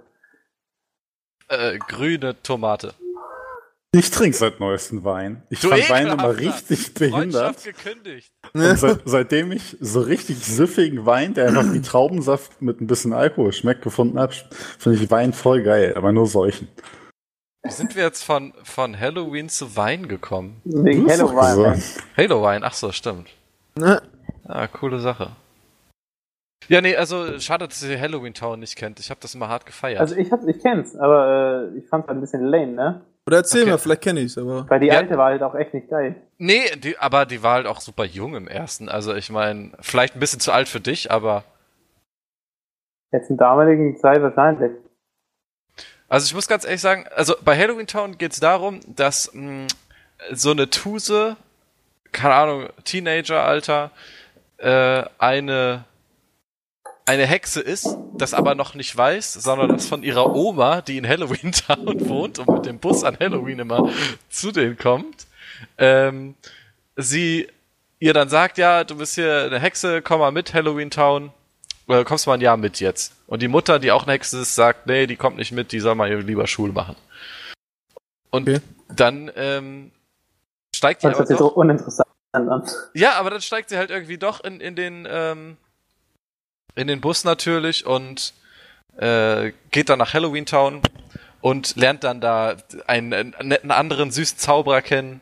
[1.48, 2.94] Äh, grüne Tomate.
[3.94, 5.44] Ich trinke seit neuestem Wein.
[5.50, 7.64] Ich Du fand Wein immer richtig behindert.
[7.64, 8.30] Gekündigt.
[8.54, 13.14] Und seit, seitdem ich so richtig süffigen Wein, der einfach wie Traubensaft mit ein bisschen
[13.14, 14.34] Alkohol schmeckt, gefunden habe,
[14.80, 16.68] finde ich Wein voll geil, aber nur solchen.
[17.64, 20.62] Wie sind wir jetzt von, von Halloween zu Wein gekommen?
[20.66, 21.82] Wegen Halloween.
[22.18, 23.30] Wein, ach so, stimmt.
[23.76, 24.02] Ne?
[24.44, 25.32] Ah, coole Sache.
[26.68, 29.00] Ja, nee, also schade, dass ihr Halloween Town nicht kennt.
[29.00, 30.00] Ich habe das immer hart gefeiert.
[30.00, 33.02] Also ich, hab's, ich kenn's, aber äh, ich fand's halt ein bisschen lame, ne?
[33.28, 33.72] Oder erzähl Okay.
[33.72, 34.70] mal, vielleicht kenne ich's, aber.
[34.70, 34.98] Weil die Ja.
[34.98, 36.16] alte war halt auch echt nicht geil.
[36.38, 38.88] nee, die, aber die war halt auch super jung im ersten.
[38.90, 41.44] Also ich meine, vielleicht ein bisschen zu alt für dich, aber
[43.12, 44.72] Jetzt in damaligen Zeit wahrscheinlich.
[46.10, 49.68] Also ich muss ganz ehrlich sagen, also bei Halloween Town geht es darum, dass mh,
[50.32, 51.36] so eine Tuse,
[52.12, 53.92] keine Ahnung, Teenager-Alter,
[54.58, 55.86] äh, eine
[57.06, 61.08] eine Hexe ist, das aber noch nicht weiß, sondern das von ihrer Oma, die in
[61.08, 63.90] Halloween Town wohnt und mit dem Bus an Halloween immer
[64.30, 65.28] zu denen kommt,
[65.78, 66.36] ähm,
[66.96, 67.48] sie
[68.00, 71.32] ihr dann sagt, ja, du bist hier eine Hexe, komm mal mit Halloween Town,
[71.88, 73.14] äh, kommst mal ein Jahr mit jetzt.
[73.28, 75.80] Und die Mutter, die auch eine Hexe ist, sagt, nee, die kommt nicht mit, die
[75.80, 76.96] soll mal lieber Schule machen.
[78.32, 78.60] Und Okay.
[78.90, 79.92] dann ähm,
[80.76, 82.64] steigt die Das aber sich so doch, uninteressant an.
[82.94, 85.58] ja, aber dann steigt sie halt irgendwie doch in, in den ähm,
[86.76, 88.34] in den Bus natürlich und
[88.98, 90.82] äh, geht dann nach Halloween Town
[91.42, 92.58] und lernt dann da
[92.88, 95.22] einen, netten anderen süßen Zauberer kennen.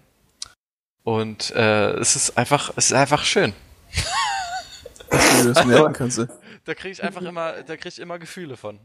[1.04, 3.54] Und äh, es ist einfach, es ist einfach schön.
[5.10, 6.28] Dass du das merken kannst.
[6.66, 8.80] Da kriege ich einfach immer, da kriege ich immer Gefühle von.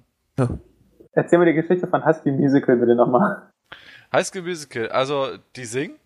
[1.12, 3.50] Erzähl mir die Geschichte von Husky Musical bitte nochmal.
[4.12, 5.96] High School Musical, also die singen.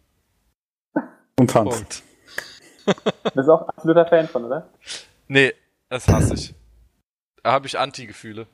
[1.38, 1.74] Und Tanz.
[1.74, 2.02] Punkt.
[2.84, 4.68] Du bist auch absoluter Fan von, oder?
[5.28, 5.54] Nee,
[5.92, 6.54] das hasse ich.
[7.42, 8.46] Da habe ich Anti-Gefühle.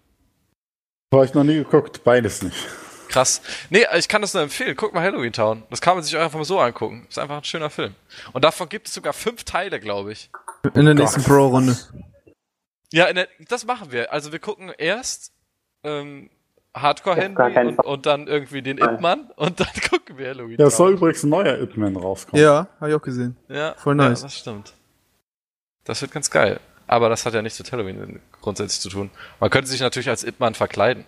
[1.13, 2.57] Habe ich noch nie geguckt, beides nicht.
[3.09, 3.41] Krass.
[3.71, 4.77] Nee, ich kann das nur empfehlen.
[4.77, 5.63] Guck mal Halloween Town.
[5.71, 7.07] Das kann man sich einfach mal so angucken.
[7.09, 7.95] Ist einfach ein schöner Film.
[8.33, 10.31] Und davon gibt es sogar fünf Teile, glaube ich.
[10.75, 11.77] In der nächsten Pro-Runde.
[12.93, 14.13] Ja, in der, das machen wir.
[14.13, 15.33] Also wir gucken erst
[15.85, 16.29] ähm,
[16.75, 18.77] Hardcore Auf gar Henry keinen und, und dann irgendwie den.
[18.79, 20.97] Ip-Man und dann gucken wir Halloween Ja, es soll Town.
[20.99, 22.43] übrigens ein neuer Ip-Man rauskommen.
[22.43, 23.37] Ja, habe ich auch gesehen.
[23.49, 24.21] Ja, voll nice.
[24.21, 24.75] Ja, das stimmt.
[25.85, 26.61] Das wird ganz geil.
[26.89, 29.11] Aber das hat ja nichts mit Halloween grundsätzlich zu tun.
[29.41, 31.05] Man könnte sich natürlich als Ip-Man verkleiden.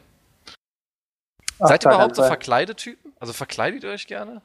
[1.58, 2.22] Auf Seid ihr überhaupt so.
[2.22, 3.12] Verkleidetypen?
[3.18, 4.42] Also verkleidet ihr euch gerne?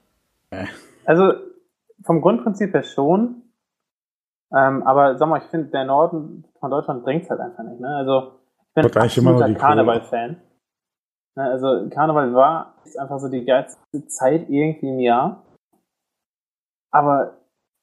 [1.06, 1.34] Also
[2.04, 3.44] vom Grundprinzip her schon.
[4.54, 7.80] Ähm, aber sag mal, ich finde, der Norden von Deutschland drängt halt einfach nicht.
[7.80, 7.96] Ne?
[7.96, 9.54] Also ich bin nur absoluter.
[9.56, 10.42] Karneval-Fan.
[11.36, 15.44] Ne, also Karneval war ist einfach so die geilste Zeit irgendwie im Jahr.
[16.92, 17.38] Aber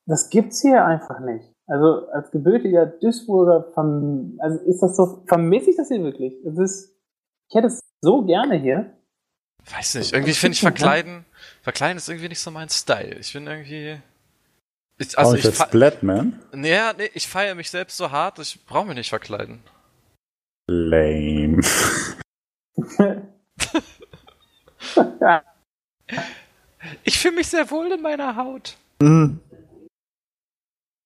[0.07, 1.52] das gibt's hier einfach nicht.
[1.72, 6.35] Also als gebürtiger Duisburger, verm also ist das so, vermisse ich das hier wirklich.
[6.44, 6.94] Es ist,
[7.48, 8.92] ich hätte es so gerne hier.
[9.74, 10.12] Weiß nicht.
[10.12, 11.24] Irgendwie finde ich verkleiden,
[11.62, 13.16] verkleiden ist irgendwie nicht so mein Style.
[13.18, 13.96] Ich bin irgendwie,
[14.98, 16.38] ich, Also also ich ich, Splatman.
[16.52, 19.62] nee, nee, ich feiere mich selbst so hart, ich brauche mich nicht verkleiden.
[20.68, 21.62] Lame.
[27.04, 28.76] Ich fühle mich sehr wohl in meiner Haut.
[29.00, 29.40] Mhm.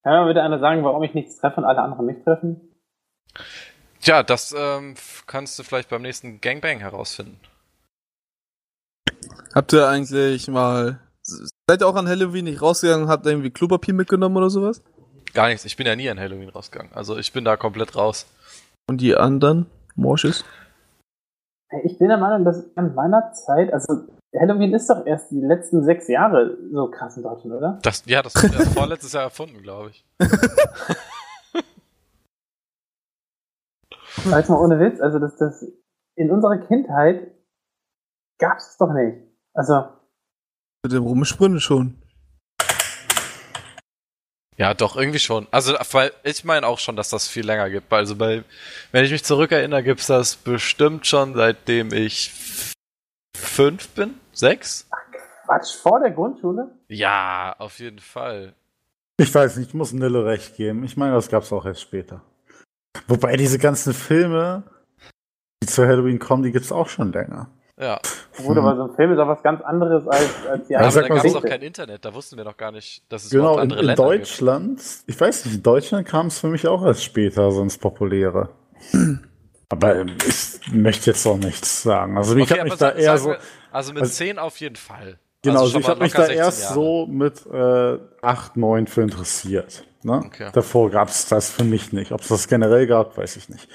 [0.07, 2.61] Kann mir bitte einer sagen, warum ich nichts treffe und alle anderen nicht treffen?
[4.01, 4.95] Tja, das ähm,
[5.27, 7.41] kannst du vielleicht beim nächsten Gangbang herausfinden.
[9.53, 11.01] Habt ihr eigentlich mal.
[11.23, 14.81] Seid ihr auch an Halloween nicht rausgegangen und habt irgendwie Klopapier mitgenommen oder sowas?
[15.35, 15.65] Gar nichts.
[15.65, 16.93] Ich bin ja nie an Halloween rausgegangen.
[16.95, 18.29] Also ich bin da komplett raus.
[18.89, 19.67] Und die anderen?
[19.97, 20.45] Morsches?
[21.83, 24.07] Ich bin der Meinung, dass in meiner Zeit, also
[24.41, 27.79] Halloween ist doch erst die letzten sechs Jahre so krass in Deutschland, oder?
[27.83, 30.05] Das, ja, das wurde erst vorletztes Jahr erfunden, glaube ich.
[34.25, 35.65] Sag mal ohne Witz, also das, das
[36.17, 37.31] in unserer Kindheit
[38.39, 39.19] gab es doch nicht.
[39.55, 39.89] Also
[40.83, 42.03] Mit dem Rumsprünge schon.
[44.59, 45.47] Ja, doch, irgendwie schon.
[45.51, 47.93] Also, weil ich meine auch schon, dass das viel länger gibt.
[47.93, 48.43] Also, bei,
[48.91, 52.33] wenn ich mich zurückerinnere, gibt's das bestimmt schon seitdem ich
[53.37, 54.15] fünf bin?
[54.41, 54.87] Sechs?
[55.47, 56.71] Quatsch, vor der Grundschule?
[56.89, 58.53] Ja, auf jeden Fall.
[59.19, 60.85] Ich weiß nicht, ich muss Nille recht geben.
[60.85, 62.21] Ich meine, das gab's auch erst später.
[63.09, 64.63] Wobei diese ganzen Filme,
[65.63, 67.49] die zu Halloween kommen, die gibt's auch schon länger.
[67.79, 67.99] Ja.
[68.37, 70.91] Gut, aber so ein Film ist auch was ganz anderes als, als die Ja, aber
[70.91, 72.05] sag da gab's so- auch kein Internet.
[72.05, 74.83] Da wussten wir noch gar nicht, dass es Genau, überhaupt in, andere in Länder Deutschland,
[75.07, 78.51] ich weiß nicht, in Deutschland kam es für mich auch erst später, so ins Populäre.
[79.69, 82.17] Aber ich möchte jetzt auch nichts sagen.
[82.17, 83.41] Also ich habe mich da eher so, wir-
[83.73, 85.19] also mit also- zehn auf jeden Fall.
[85.43, 86.75] genau, also also ich habe mich da 16 erst Jahre.
[86.75, 89.85] so mit äh, 8, 9 für interessiert.
[90.03, 90.23] Ne?
[90.25, 90.51] Okay.
[90.53, 92.13] Davor gab es das für mich nicht.
[92.13, 93.69] Ob es das generell gab, weiß ich nicht.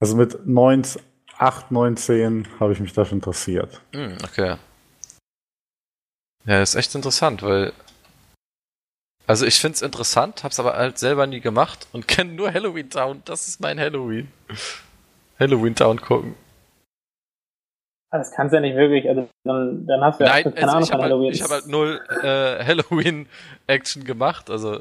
[0.00, 0.84] Also mit 9,
[1.38, 3.80] 8, 9, 10 habe ich mich dafür interessiert.
[3.92, 4.56] Hm, okay.
[6.46, 7.72] Ja, ist echt interessant, weil.
[9.26, 13.22] Also ich find's interessant, hab's aber halt selber nie gemacht und kenne nur Halloween Town.
[13.24, 14.30] Das ist mein Halloween.
[15.38, 16.34] Halloween Town gucken.
[18.10, 20.56] Ah, Das kannst du ja nicht wirklich, also dann, dann hast du ja Nein, keine
[20.56, 21.26] also Ahnung ich von habe Halloween.
[21.26, 24.80] halt, ich hab halt null äh, Halloween-Action gemacht, also.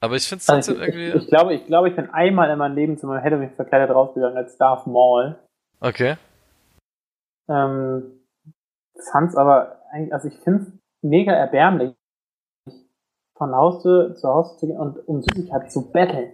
[0.00, 1.24] Aber ich find's Also trotzdem ich, ich, irgendwie.
[1.24, 4.36] ich, glaube, ich glaube, ich bin einmal in meinem Leben zu meinem Halloween verkleidet rausgegangen
[4.36, 5.36] als Darth Maul.
[5.80, 6.16] Okay.
[7.48, 8.20] Ähm,
[9.12, 11.94] fand's aber eigentlich, also ich finde es mega erbärmlich,
[13.36, 16.32] von Haustür zu Haustür zu gehen und um Süßigkeit zu betteln.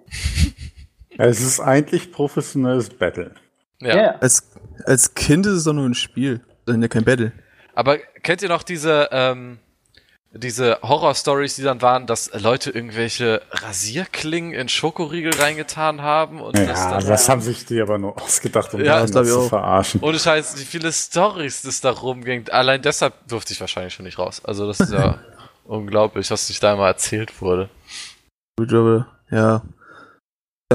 [1.18, 3.34] Es ist eigentlich professionelles Battle.
[3.80, 3.96] Ja.
[3.96, 4.10] Ja.
[4.20, 4.50] Als,
[4.84, 6.40] als Kind ist es doch nur ein Spiel.
[6.66, 7.32] Dann ja kein Battle.
[7.74, 9.58] Aber kennt ihr noch diese, ähm,
[10.32, 16.66] diese Horror-Stories, die dann waren, dass Leute irgendwelche Rasierklingen in Schokoriegel reingetan haben und das
[16.66, 17.06] Ja, dann.
[17.06, 19.48] das haben sich die aber nur ausgedacht, um Ja, das das zu auch.
[19.48, 20.00] verarschen.
[20.02, 22.48] Ohne Scheiß, wie viele Stories das da rumging.
[22.48, 24.40] Allein deshalb durfte ich wahrscheinlich schon nicht raus.
[24.44, 25.18] Also das ist ja
[25.64, 27.68] unglaublich, was sich da immer erzählt wurde.
[28.56, 29.62] Gut, aber ja.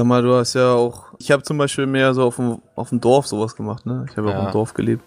[0.00, 1.12] Sag mal, du hast ja auch.
[1.18, 4.06] Ich habe zum Beispiel mehr so auf dem, auf dem Dorf sowas gemacht, ne?
[4.08, 4.38] Ich habe ja.
[4.40, 5.04] Auch im Dorf gelebt.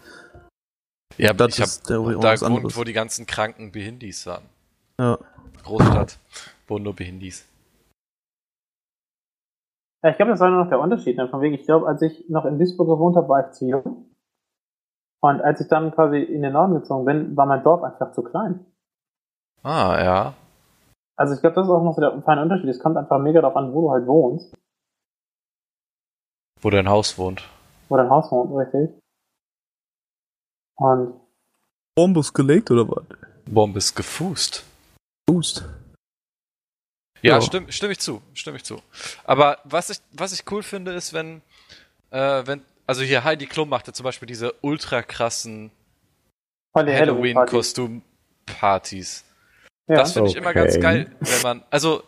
[1.18, 2.78] Ja, Das ich habe ist der auch da gewohnt, anderes.
[2.78, 4.44] wo die ganzen kranken Behindis waren.
[5.00, 5.18] Ja.
[5.64, 6.20] Großstadt,
[6.68, 7.50] wo nur Behindis.
[10.04, 11.18] Ja, ich glaube, das war nur noch der Unterschied.
[11.18, 11.28] Ne?
[11.28, 14.12] Von wegen, ich glaube, als ich noch in Duisburg gewohnt habe, war ich zu jung.
[15.24, 18.22] Und als ich dann quasi in den Norden gezogen bin, war mein Dorf einfach zu
[18.22, 18.64] klein.
[19.64, 20.34] Ah, ja.
[21.18, 22.70] Also ich glaube, das ist auch noch so der feine Unterschied.
[22.70, 24.54] Es kommt einfach mega darauf an, wo du halt wohnst,
[26.64, 27.44] Wo dein Haus wohnt.
[27.90, 28.90] wo dein Haus wohnt, richtig.
[30.78, 31.20] Und
[31.96, 33.04] Bombus gelegt oder was?
[33.46, 34.64] Bombe ist gefußt.
[35.28, 35.64] Boost.
[37.22, 37.42] Ja, Ja.
[37.42, 38.82] stimme stimm ich zu, stimme ich zu.
[39.26, 41.42] Aber was ich, was ich cool finde, ist, wenn,
[42.10, 45.70] äh, wenn, also hier Heidi Klum machte zum Beispiel diese ultra krassen.
[46.76, 49.24] Halloween-Kostüm-Partys.
[49.88, 49.98] Ja.
[49.98, 50.82] Das finde ich immer ganz Okay.
[50.82, 52.02] geil, wenn man, also,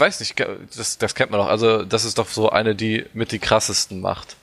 [0.00, 0.38] weiß nicht,
[0.76, 4.00] das, das kennt man doch, also das ist doch so eine, die mit die krassesten
[4.00, 4.36] macht.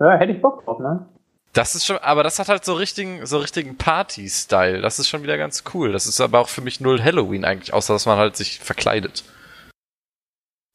[0.00, 1.06] ja, hätte ich Bock drauf, ne?
[1.52, 4.80] Das ist schon, aber das hat halt so richtigen, so richtigen Party-Style.
[4.80, 5.92] Das ist schon wieder ganz cool.
[5.92, 9.22] Das ist aber auch für mich null Halloween eigentlich, außer dass man halt sich verkleidet.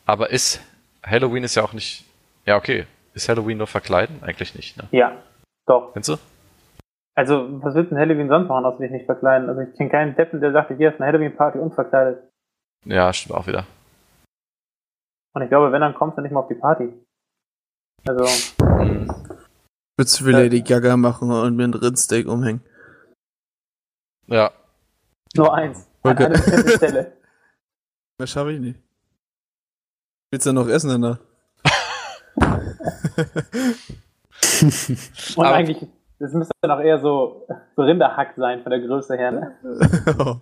[0.05, 0.61] Aber ist,
[1.03, 2.05] Halloween ist ja auch nicht,
[2.45, 4.21] ja okay, ist Halloween nur verkleiden?
[4.21, 4.83] Eigentlich nicht, ne?
[4.91, 5.17] Ja,
[5.65, 5.93] doch.
[5.93, 6.17] Kennst du?
[7.15, 9.49] Also, was willst du denn Halloween sonst machen, außer dich nicht verkleiden?
[9.49, 12.21] Also, ich kenne keinen Deppen, der sagt, hier ist eine Halloween-Party unverkleidet.
[12.85, 13.65] Ja, stimmt auch wieder.
[15.33, 16.93] Und ich glaube, wenn, dann kommst du nicht mal auf die Party.
[18.07, 18.25] Also,
[18.63, 19.07] Hm.
[19.99, 22.61] Würdest du für Lady Gaga machen und mir ein Rindsteak umhängen?
[24.27, 24.51] Ja.
[25.35, 25.87] nur eins.
[26.03, 26.25] An Okay.
[26.25, 27.17] einer bestimmten Stelle.
[28.19, 28.79] Das schaffe ich nicht.
[30.31, 31.19] Willst du noch essen danach?
[35.35, 35.87] Und Aber- eigentlich,
[36.19, 39.55] das müsste dann auch eher so, so Rinderhack sein von der Größe her, ne?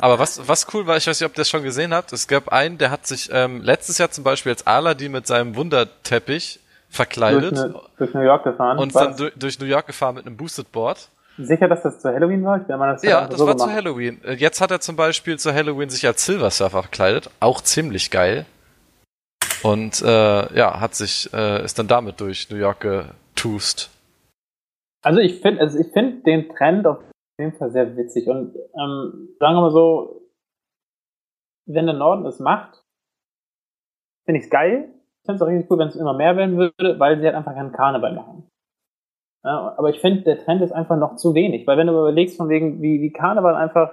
[0.00, 2.26] Aber was, was cool war, ich weiß nicht, ob ihr das schon gesehen habt, es
[2.28, 6.58] gab einen, der hat sich ähm, letztes Jahr zum Beispiel als Aladdin mit seinem Wunderteppich
[6.60, 8.78] Durch, verkleidet ne, durch New York gefahren.
[8.78, 9.02] und Was?
[9.02, 11.08] dann durch, durch New York gefahren mit einem Boosted Board.
[11.38, 12.60] Sicher, dass das zu Halloween war?
[12.62, 13.76] Ich mal das Ja, das so war zu gemacht.
[13.76, 14.24] Halloween.
[14.24, 18.10] Äh, Jetzt hat er zum Beispiel zu Halloween sich als Silver Surfer verkleidet, auch ziemlich
[18.10, 18.46] geil.
[19.62, 20.06] Und äh,
[20.56, 23.90] ja, hat sich, äh, ist dann damit durch New York getust.
[25.02, 26.98] Also ich finde, also ich finde den Trend auf
[27.38, 30.22] jeden Fall sehr witzig und ähm, sagen wir mal so,
[31.66, 32.82] wenn der Norden es macht,
[34.24, 34.88] finde ich es geil.
[35.20, 37.34] Ich finde es auch richtig cool, wenn es immer mehr werden würde, weil sie halt
[37.34, 38.48] einfach keinen Karneval machen.
[39.44, 42.36] Ja, aber ich finde, der Trend ist einfach noch zu wenig, weil wenn du überlegst,
[42.36, 43.92] von wegen, wie, wie Karneval einfach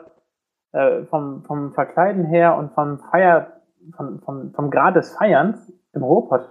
[0.72, 3.62] äh, vom, vom Verkleiden her und vom Feier,
[3.96, 6.50] vom, vom, vom Grad des Feierns im Ruhrpott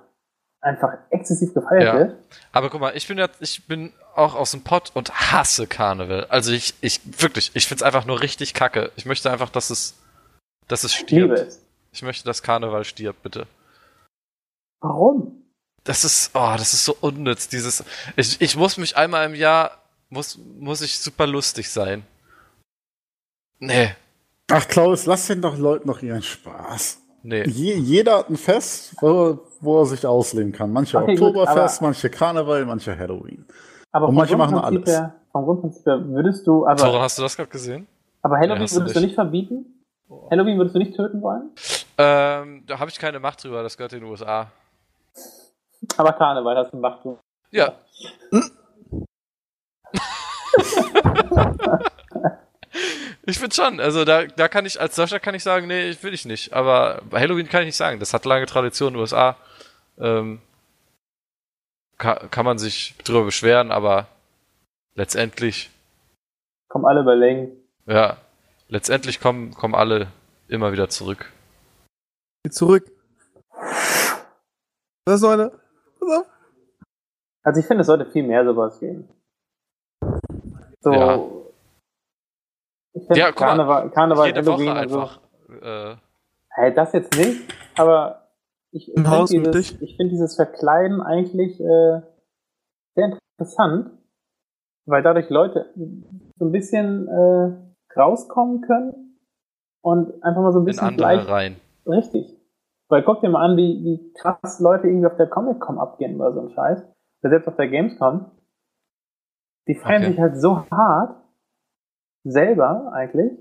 [0.60, 1.94] einfach exzessiv gefeiert Ja.
[1.94, 2.16] wird.
[2.52, 6.24] Aber guck mal, ich bin ja, ich bin auch aus dem Pott und hasse Karneval.
[6.26, 8.92] Also ich, ich, wirklich, ich find's einfach nur richtig kacke.
[8.96, 9.94] Ich möchte einfach, dass es,
[10.68, 11.38] dass es Ich stirbt.
[11.38, 11.60] es.
[11.92, 13.46] Ich möchte, dass Karneval stirbt, bitte.
[14.80, 15.42] Warum?
[15.84, 17.84] Das ist, oh, das ist so unnütz, dieses,
[18.16, 22.04] ich, ich muss mich einmal im Jahr, muss, muss ich super lustig sein.
[23.58, 23.94] Nee,
[24.50, 26.98] Ach, Klaus, lass den doch Leuten noch ihren Spaß.
[27.22, 27.42] nee.
[27.48, 30.72] Je, jeder hat ein Fest, wo, wo er sich ausleben kann.
[30.72, 33.46] Manche Okay, Oktoberfest, manche Karneval, manche Halloween.
[33.92, 34.88] Aber Und vom manche machen alles.
[34.88, 37.86] Her, vom Grundprinzip her würdest du, aber, Toran, hast du das gerade gesehen?
[38.22, 39.14] aber Halloween du würdest du nicht.
[39.14, 39.66] verbieten?
[40.30, 41.50] Halloween würdest du nicht töten wollen?
[41.98, 44.50] Ähm, da habe ich keine Macht drüber, das gehört den USA.
[45.96, 47.00] Aber Karneval hast du gemacht.
[47.04, 47.18] Du.
[47.50, 47.72] Ja.
[53.26, 56.02] ich finde schon, also da, da kann ich, als solcher kann ich sagen, nee, ich
[56.02, 56.52] will ich nicht.
[56.52, 57.98] Aber bei Halloween kann ich nicht sagen.
[58.00, 59.36] Das hat lange Tradition in den USA.
[59.98, 60.40] Ähm,
[62.02, 64.08] kann, kann man sich drüber beschweren, aber
[64.94, 65.70] letztendlich,
[66.68, 67.52] Kommen alle überlegen.
[67.86, 68.16] ja,
[68.68, 70.08] letztendlich kommen, kommen alle
[70.48, 71.30] immer wieder zurück.
[72.44, 72.90] Geh zurück.
[75.06, 75.50] Was soll eine?
[76.00, 76.26] Pass auf.
[77.44, 79.08] Also ich finde, es sollte viel mehr sowas geben.
[80.80, 80.92] So.
[80.92, 81.20] Ja.
[82.94, 85.00] Ich finde Ja, Karneval, Karneval Jede Woche Halloween und so.
[85.00, 85.20] einfach.
[85.62, 85.96] Äh,
[86.54, 88.21] Hey, das jetzt nicht, aber
[88.72, 92.00] ich, ich finde dieses, find dieses Verkleiden eigentlich äh,
[92.94, 93.90] sehr interessant,
[94.86, 95.72] weil dadurch Leute
[96.38, 99.18] so ein bisschen äh, rauskommen können
[99.82, 101.56] und einfach mal so ein in bisschen andere gleich rein.
[101.86, 102.38] Richtig.
[102.88, 106.32] Weil guck dir mal an, wie, wie krass Leute irgendwie auf der Comic-Con abgehen oder
[106.32, 106.82] so ein Scheiß.
[107.22, 108.30] Oder selbst auf der Gamescom.
[109.68, 110.10] Die feiern Okay.
[110.12, 111.22] sich halt so hart
[112.24, 113.32] selber eigentlich.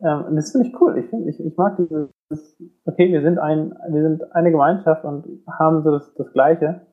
[0.00, 0.96] Ähm, und das finde ich cool.
[0.98, 2.10] Ich, find, ich, ich mag dieses,
[2.84, 6.86] okay, wir sind ein, wir sind eine Gemeinschaft und haben so das, das Gleiche.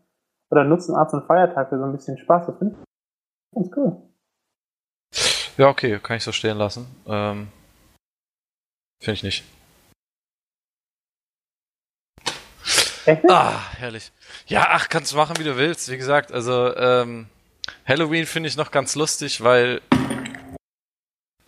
[0.50, 2.48] Oder nutzen Arzt und Feiertag für so ein bisschen Spaß.
[2.48, 4.02] Das finde ich ganz cool.
[5.58, 6.88] Ja, okay, kann ich so stehen lassen.
[7.08, 7.48] Ähm,
[9.02, 9.44] Finde ich nicht.
[13.06, 13.28] Echt?
[13.30, 14.12] Ah, herrlich.
[14.46, 15.90] Ja, ach, kannst du machen, wie du willst.
[15.90, 17.28] Wie gesagt, also ähm,
[17.86, 19.82] Halloween finde ich noch ganz lustig, weil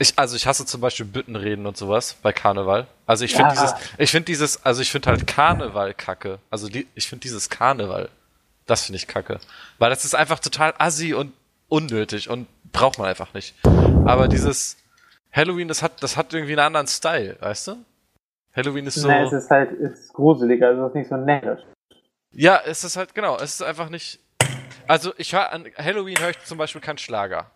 [0.03, 2.87] ich, also ich hasse zum Beispiel Büttenreden und sowas bei Karneval.
[3.05, 3.61] Also ich finde Ja.
[3.61, 6.39] dieses, ich finde dieses, also ich finde halt Karneval kacke.
[6.51, 8.09] Also die, ich finde dieses Karneval,
[8.65, 9.39] das finde ich kacke.
[9.79, 11.33] Weil das ist einfach total assi und
[11.69, 13.55] unnötig und braucht man einfach nicht.
[14.05, 14.77] Aber dieses
[15.31, 17.77] Halloween, das hat, das hat irgendwie einen anderen Style, weißt du?
[18.55, 19.07] Halloween ist so.
[19.07, 21.65] Nee, es ist halt es ist gruseliger, also es ist nicht so nett.
[22.31, 24.19] Ja, es ist halt, genau, es ist einfach nicht.
[24.87, 27.49] Also ich höre an Halloween höre ich zum Beispiel keinen Schlager.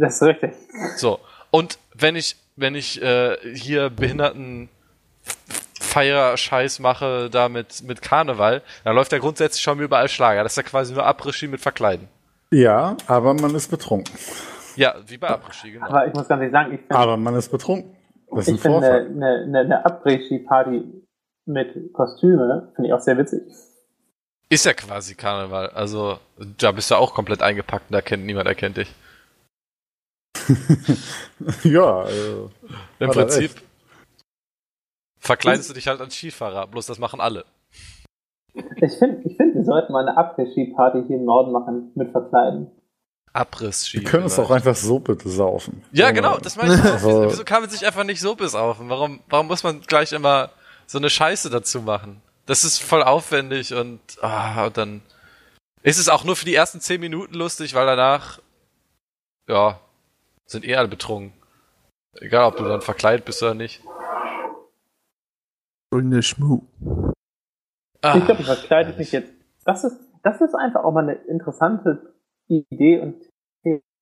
[0.00, 0.52] Das ist richtig.
[0.96, 1.20] So.
[1.50, 4.68] Und wenn ich, wenn ich äh, hier Behinderten
[5.80, 10.42] Feier-Scheiß mache da mit, mit Karneval, dann läuft ja grundsätzlich schon überall Schlager.
[10.42, 12.08] Das ist ja quasi nur Après-Ski mit Verkleiden.
[12.50, 14.14] Ja, aber man ist betrunken.
[14.76, 15.86] Ja, wie bei Après-Ski, genau.
[15.86, 17.96] Aber ich muss ganz ehrlich sagen, ich finde Aber man ist betrunken.
[18.30, 20.84] Das ist ein ich finde eine, eine, eine, Après-Ski-Party
[21.46, 23.42] mit Kostüme finde ich auch sehr witzig.
[24.48, 25.70] Ist ja quasi Karneval.
[25.70, 26.18] Also,
[26.58, 28.92] da bist du auch komplett eingepackt und da kennt niemand erkennt dich.
[31.64, 32.50] ja, also,
[32.98, 33.50] Im Prinzip
[35.18, 37.44] verkleidest du dich halt als Skifahrer, bloß das machen alle.
[38.54, 42.70] Ich finde, ich find, wir sollten mal eine Après-Ski-Party hier im Norden machen mit Verkleiden.
[43.34, 43.98] Abriss-Ski.
[43.98, 45.82] wir können es auch einfach so bitte saufen.
[45.92, 46.92] Ja, genau, das meine ich auch.
[46.92, 48.88] Also- Wieso, kann man sich einfach nicht so besaufen?
[48.88, 50.50] Warum, warum muss man gleich immer
[50.86, 52.22] so eine Scheiße dazu machen?
[52.46, 55.02] Das ist voll aufwendig und, ah, und dann
[55.82, 58.40] ist es auch nur für die ersten zehn Minuten lustig, weil danach,
[59.48, 59.80] ja,
[60.46, 61.32] sind eh alle betrunken.
[62.14, 63.82] Egal, ob du dann verkleidet bist oder nicht.
[65.90, 66.62] Goldene Schmu.
[68.02, 69.32] Ah, ich glaube, ich verkleide mich jetzt.
[69.64, 72.14] Das ist, das ist einfach auch mal eine interessante
[72.48, 73.16] Idee und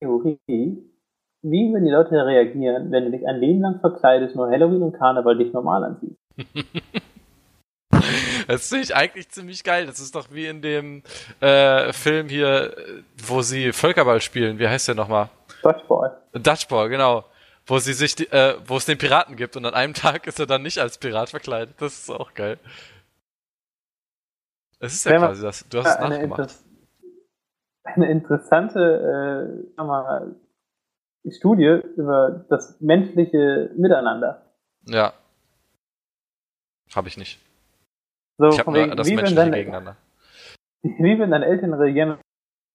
[0.00, 0.38] Theorie.
[1.42, 4.92] Wie würden die Leute reagieren, wenn du dich ein Leben lang verkleidest, nur Halloween und
[4.92, 6.16] Karneval dich normal anziehst?
[8.46, 9.86] Das finde ich eigentlich ziemlich geil.
[9.86, 11.02] Das ist doch wie in dem
[11.40, 12.76] äh, Film hier,
[13.26, 14.58] wo sie Völkerball spielen.
[14.58, 15.30] Wie heißt der nochmal?
[15.64, 16.22] Dodgeball.
[16.32, 17.24] Dutchball, genau.
[17.66, 20.38] Wo sie sich, die- äh, wo es den Piraten gibt und an einem Tag ist
[20.38, 21.74] er dann nicht als Pirat verkleidet.
[21.80, 22.58] Das ist auch geil.
[24.80, 25.66] Es ist ja Wenn quasi das.
[25.68, 26.40] Du hast es eine, nachgemacht.
[26.40, 26.54] Inter
[27.84, 30.36] eine interessante äh, mal,
[31.30, 34.42] Studie über das menschliche Miteinander.
[34.86, 35.12] Ja.
[36.94, 37.40] Habe ich nicht.
[38.38, 39.96] So, Ich habe nur das menschliche deine, gegeneinander.
[40.82, 42.18] wie wenn deine Eltern reagieren,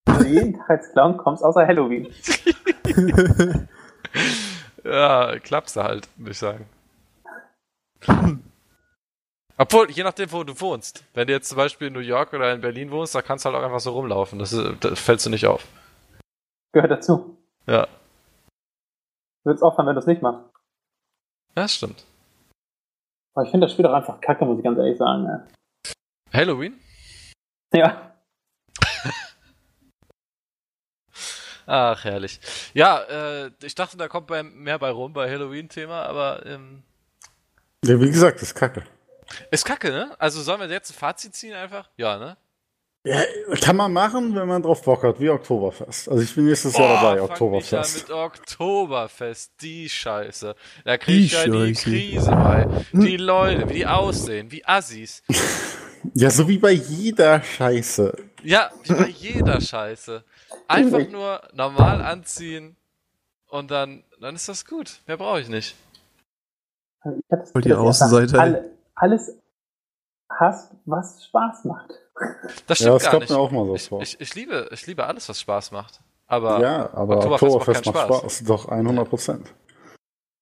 [0.10, 2.08] wenn du jeden Tag als Clown kommst, außer Halloween.
[4.84, 6.70] Ja, klappst du halt, würde ich sagen.
[9.58, 11.04] Obwohl, je nachdem, wo du wohnst.
[11.14, 13.50] Wenn du jetzt zum Beispiel in New York oder in Berlin wohnst, da kannst du
[13.50, 14.40] halt auch einfach so rumlaufen.
[14.40, 15.68] Das, ist, das fällst du nicht auf.
[16.72, 17.38] Gehört dazu.
[17.68, 17.88] Ja.
[19.44, 20.50] Du würdest aufhören, wenn du es nicht machst.
[21.58, 22.06] Ja, stimmt.
[23.36, 25.26] Aber ich finde das Spiel doch einfach kacke, muss ich ganz ehrlich sagen.
[25.26, 25.46] Ja.
[26.32, 26.80] Halloween?
[27.74, 28.09] ja.
[31.72, 32.40] Ach, herrlich.
[32.74, 33.04] Ja,
[33.46, 36.82] äh, ich dachte, da kommt bei, mehr bei rum, bei Halloween-Thema, aber ähm,
[37.86, 38.82] Ja, wie gesagt, ist kacke.
[39.52, 40.16] ist kacke, ne?
[40.18, 41.88] Also sollen wir jetzt ein Fazit ziehen einfach?
[41.96, 42.38] Ja, ne?
[43.06, 43.22] Ja,
[43.62, 46.10] kann man machen, wenn man drauf Bock hat, wie Oktoberfest.
[46.10, 48.08] Also ich bin nächstes Jahr dabei, Oh, nicht an Oktoberfest.
[48.10, 50.56] mit Oktoberfest, die Scheiße.
[50.86, 51.74] Da krieg Die ich ja die.
[51.74, 52.68] Krise bei.
[52.94, 55.22] Die Leute, wie die aussehen, wie Assis.
[56.14, 58.16] Ja, so wie bei jeder Scheiße.
[58.44, 60.24] Ja, wie bei jeder Scheiße.
[60.68, 62.76] Einfach nur normal anziehen
[63.50, 65.02] und dann, dann ist das gut.
[65.08, 65.76] Mehr brauche ich nicht.
[67.06, 68.40] Ich hab das Voll die ey.
[68.40, 69.38] Alle, alles
[70.30, 71.92] hasst, was Spaß macht.
[72.68, 73.30] Das Ja, stimmt das gar kommt nicht.
[73.32, 74.02] mir auch mal so ich, vor.
[74.02, 76.02] ich, ich, liebe, ich liebe alles, was Spaß macht.
[76.28, 78.44] aber ja, aber Oktoberfest Oktoberfest, macht macht keinen Spaß.
[78.44, 79.54] Doch 100 Prozent.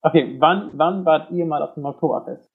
[0.02, 2.50] Okay, wann, wann wart ihr mal auf dem Oktoberfest?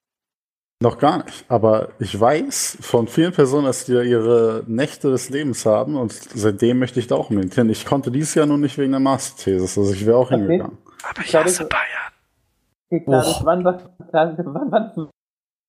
[0.83, 1.45] Noch gar nicht.
[1.47, 6.77] Aber ich weiß von vielen Personen, dass die ihre Nächte des Lebens haben und seitdem
[6.79, 7.69] möchte ich da auch mit hin.
[7.69, 10.39] Ich konnte dieses Jahr nur nicht wegen der Masterthesis, also ich wäre auch Okay.
[10.41, 10.77] hingegangen.
[11.09, 13.03] aber ich Klar, hasse das- Bayern.
[13.05, 13.77] Klar, wann, wann,
[14.09, 14.91] klar, wann, wann,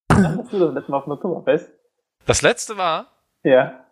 [0.09, 1.69] wann warst du das letzte Mal auf dem Oktoberfest?
[2.25, 3.07] Das letzte war,
[3.43, 3.85] Ja.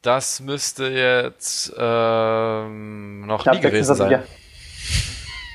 [0.00, 4.10] das müsste jetzt ähm, noch nie gewesen 26 sein.
[4.12, 4.24] Jahre.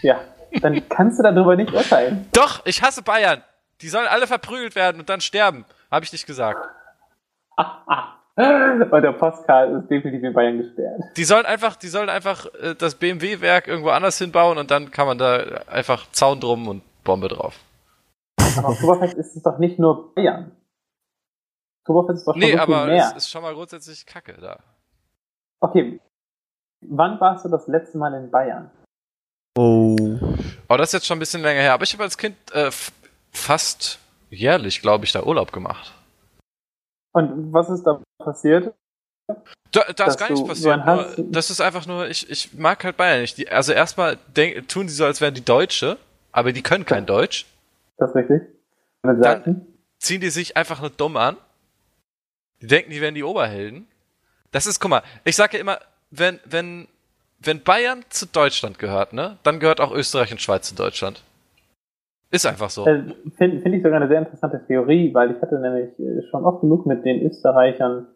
[0.04, 0.20] Ja,
[0.62, 2.28] dann kannst du darüber nicht urteilen.
[2.32, 3.42] Doch, ich hasse Bayern.
[3.82, 5.66] Die sollen alle verprügelt werden und dann sterben.
[5.92, 6.68] Habe ich nicht gesagt.
[8.38, 11.00] Und der Postcard ist definitiv in Bayern gesperrt.
[11.16, 15.08] Die sollen einfach, die sollen einfach äh, das BMW-Werk irgendwo anders hinbauen und dann kann
[15.08, 17.58] man da einfach Zaun drum und Bombe drauf.
[18.58, 20.52] Aber Oktoberfest ist es doch nicht nur Bayern.
[21.84, 23.08] Oktoberfest ist doch schon Nee, so viel aber mehr.
[23.08, 24.60] es ist schon mal grundsätzlich Kacke da.
[25.62, 26.02] Okay.
[26.82, 28.70] Wann warst du das letzte Mal in Bayern?
[29.58, 29.96] Oh.
[30.68, 31.74] Oh, das ist jetzt schon ein bisschen länger her.
[31.74, 32.70] Aber ich habe als Kind äh,
[33.36, 35.94] fast jährlich, glaube ich, da Urlaub gemacht.
[37.14, 38.74] Und was ist da passiert?
[39.72, 40.86] Da, da ist gar nichts passiert.
[40.86, 43.38] Nur, das ist einfach nur, ich, ich mag halt Bayern nicht.
[43.38, 45.98] Die, also erstmal denk, tun sie so, als wären die Deutsche,
[46.32, 47.46] aber die können kein Deutsch.
[47.98, 48.42] Das ist richtig?
[49.02, 49.68] Dann- Sachsen?
[50.00, 51.38] Ziehen die sich einfach nur dumm an.
[52.62, 53.88] Die denken, die wären die Oberhelden.
[54.52, 55.80] Das ist, guck mal, ich sage ja immer,
[56.12, 56.88] wenn, wenn,
[57.40, 61.24] wenn Bayern zu Deutschland gehört, ne, dann gehört auch Österreich und Schweiz zu Deutschland.
[62.32, 62.86] Ist einfach so.
[62.86, 63.04] Äh,
[63.38, 66.62] Finde find ich sogar eine sehr interessante Theorie, weil ich hatte nämlich äh, schon oft
[66.62, 68.08] genug mit den Österreichern,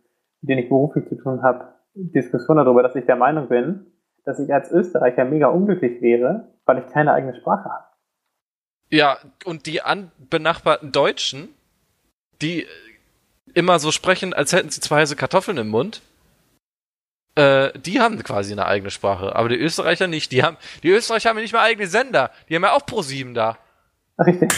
[0.41, 3.88] mit denen ich beruflich zu tun habe, Diskussionen darüber, dass ich der Meinung bin,
[4.26, 7.86] dass ich als Österreicher mega unglücklich wäre, weil ich keine eigene Sprache habe.
[8.91, 9.82] Ja, und die
[10.30, 11.49] benachbarten Deutschen,
[12.41, 12.66] die
[13.53, 16.01] immer so sprechen, als hätten sie zwei heiße Kartoffeln im Mund,
[17.36, 19.36] äh, die haben quasi eine eigene Sprache.
[19.36, 20.32] Aber die Österreicher nicht.
[20.32, 22.32] Die haben, die Österreicher haben ja nicht mal eigene Sender.
[22.47, 23.57] Die haben ja auch Pro7 da.
[24.20, 24.51] Richtig.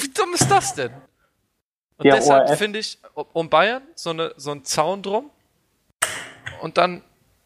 [0.00, 0.92] Wie dumm ist das denn?
[1.98, 2.98] Und Ja, deshalb finde ich
[3.32, 5.30] um- Bayern so, eine, so ein Zaun drum
[6.60, 7.02] und dann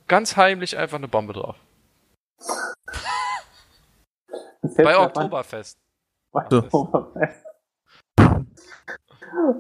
[0.09, 1.57] ganz heimlich einfach eine Bombe drauf.
[4.77, 5.79] Bei Oktoberfest.
[6.33, 7.45] Bei Oktoberfest.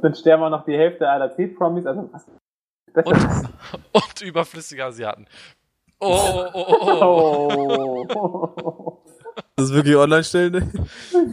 [0.02, 2.26] Dann sterben auch noch die Hälfte aller C-Promis, also was?
[3.04, 3.48] Und,
[3.92, 5.26] und überflüssige Asiaten.
[6.00, 8.54] Oh, oh, oh, oh, oh.
[8.64, 9.09] Oh.
[9.60, 10.62] Das ist wirklich online stellen, ne?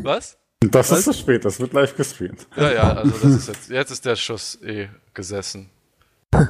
[0.04, 0.38] Was?
[0.60, 1.00] Das Was?
[1.00, 2.46] ist zu spät, das wird live gestreamt.
[2.58, 5.70] Ja, ja, also das ist jetzt, jetzt ist der Schuss eh gesessen.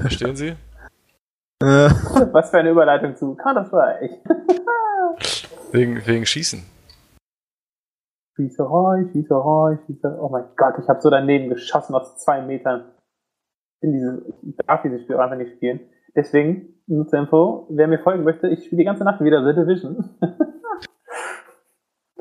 [0.02, 0.56] Verstehen Sie?
[1.62, 1.92] Ja.
[2.32, 4.18] Was für eine Überleitung zu Counter-Strike.
[5.72, 6.64] Wegen, wegen Schießen.
[8.36, 10.20] Schießerei, Schießerei, Schießerei.
[10.20, 12.86] Oh mein Gott, ich habe so daneben geschossen aus zwei Metern.
[13.82, 15.82] In diese, ich darf dieses Spiel einfach nicht spielen.
[16.16, 19.54] Deswegen, nur zur Info, wer mir folgen möchte, ich spiele die ganze Nacht wieder The
[19.54, 20.10] Division.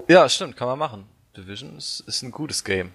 [0.09, 1.05] Ja, stimmt, kann man machen.
[1.37, 2.93] Division ist, ist ein gutes Game.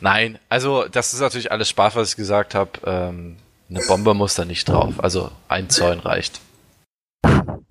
[0.00, 2.70] Nein, also das ist natürlich alles Spaß, was ich gesagt habe.
[2.84, 3.36] Ähm,
[3.70, 4.94] eine Bombe muss da nicht drauf.
[4.98, 6.40] Also ein Zäun reicht.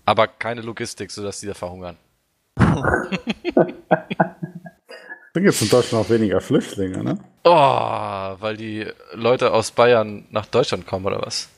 [0.06, 1.98] Aber keine Logistik, sodass die da verhungern.
[2.58, 3.12] Dann
[5.44, 7.20] gibt es in Deutschland auch weniger Flüchtlinge, ne?
[7.44, 11.50] Oh, weil die Leute aus Bayern nach Deutschland kommen, oder was?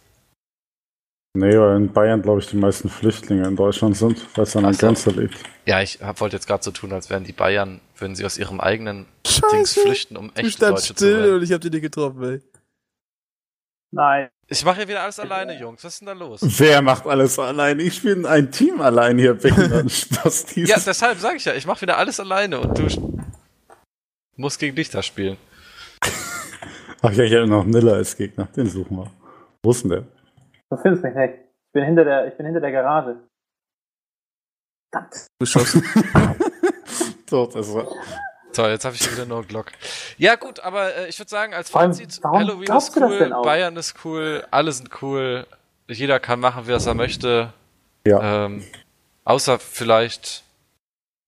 [1.36, 4.64] Nee, weil in Bayern, glaube ich, die meisten Flüchtlinge in Deutschland sind, weil es an
[4.64, 4.80] der so.
[4.80, 5.38] Grenze liegt.
[5.66, 8.38] Ja, ich hab, wollte jetzt gerade so tun, als wären die Bayern, würden sie aus
[8.38, 9.06] ihrem eigenen
[9.52, 11.36] Dings flüchten, um stand Deutsche zu still werden.
[11.36, 12.42] und ich hab dich nicht getroffen, ey.
[13.92, 14.30] Nein.
[14.48, 15.84] Ich mache hier wieder alles alleine, Jungs.
[15.84, 16.42] Was ist denn da los?
[16.42, 17.80] Wer macht alles allein?
[17.80, 19.38] Ich bin ein Team allein hier,
[19.90, 20.68] Spastis.
[20.68, 22.88] Ja, deshalb sage ich ja, ich mache wieder alles alleine und du
[24.36, 25.38] musst gegen dich da spielen.
[27.02, 28.48] Ach ja, ich hätte noch Nilla als Gegner.
[28.56, 29.12] Den suchen wir.
[29.62, 30.08] Wo ist denn der?
[30.70, 31.34] Du findest mich nicht.
[31.36, 33.18] Ich bin hinter der, ich bin hinter der Garage.
[34.92, 35.28] Verdammt.
[35.40, 35.84] Geschossen.
[37.30, 37.88] Dort ist er.
[38.54, 39.68] Toll, jetzt habe ich wieder nur Glock.
[40.18, 43.30] Ja gut, aber äh, ich würde sagen, als Fazit, Halloween ist das cool?
[43.44, 45.46] Bayern ist cool, alle sind cool,
[45.88, 47.54] jeder kann machen, wie er es möchte.
[48.08, 48.66] Ja, Ähm,
[49.24, 50.44] außer vielleicht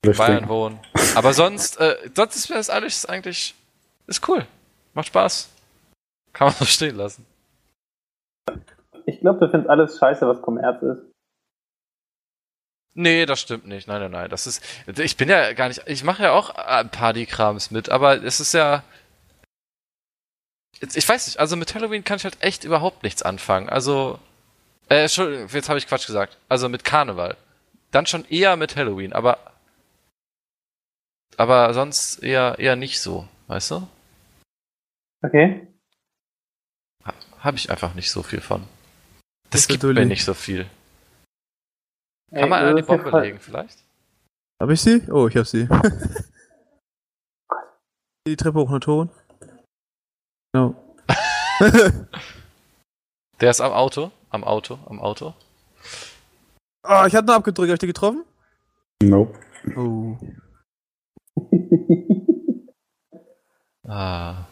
[0.03, 0.27] Flüchtling.
[0.27, 0.79] Bayern wohnen.
[1.13, 3.53] Aber sonst, äh, sonst ist mir das alles eigentlich,
[4.07, 4.47] ist cool.
[4.95, 5.49] Macht Spaß.
[6.33, 7.25] Kann man so stehen lassen.
[9.05, 11.11] Ich glaube, du findest alles scheiße, was Kommerz ist.
[12.93, 13.87] Nee, das stimmt nicht.
[13.87, 14.29] Nein, nein, nein.
[14.29, 14.61] Das ist.
[14.99, 15.81] Ich bin ja gar nicht.
[15.87, 18.83] Ich mache ja auch äh, Partykrams mit, aber es ist ja.
[20.81, 23.69] Ich weiß nicht, also mit Halloween kann ich halt echt überhaupt nichts anfangen.
[23.69, 24.19] Also.
[24.89, 26.37] Äh, Entschuldigung, jetzt habe ich Quatsch gesagt.
[26.49, 27.37] Also mit Karneval.
[27.91, 29.37] Dann schon eher mit Halloween, aber.
[31.37, 33.87] Aber sonst eher, eher nicht so, weißt du?
[35.23, 35.67] Okay?
[37.39, 38.67] Habe ich einfach nicht so viel von.
[39.51, 40.65] Das ist gibt natürlich- mir nicht so viel.
[42.33, 43.83] Kann man Ey, ja Bombe legen, vielleicht?
[44.61, 45.01] Hab ich sie?
[45.11, 45.67] Oh, ich hab sie.
[48.27, 49.09] die Treppe hoch nach Toren.
[50.53, 50.75] Genau.
[53.41, 54.11] Der ist am Auto.
[54.29, 55.33] Am Auto, am Auto.
[56.87, 57.69] oh, ich hab nur abgedrückt.
[57.69, 58.23] Hab ich die getroffen?
[59.03, 59.37] Nope.
[59.75, 60.17] Oh.
[63.87, 64.45] Ah.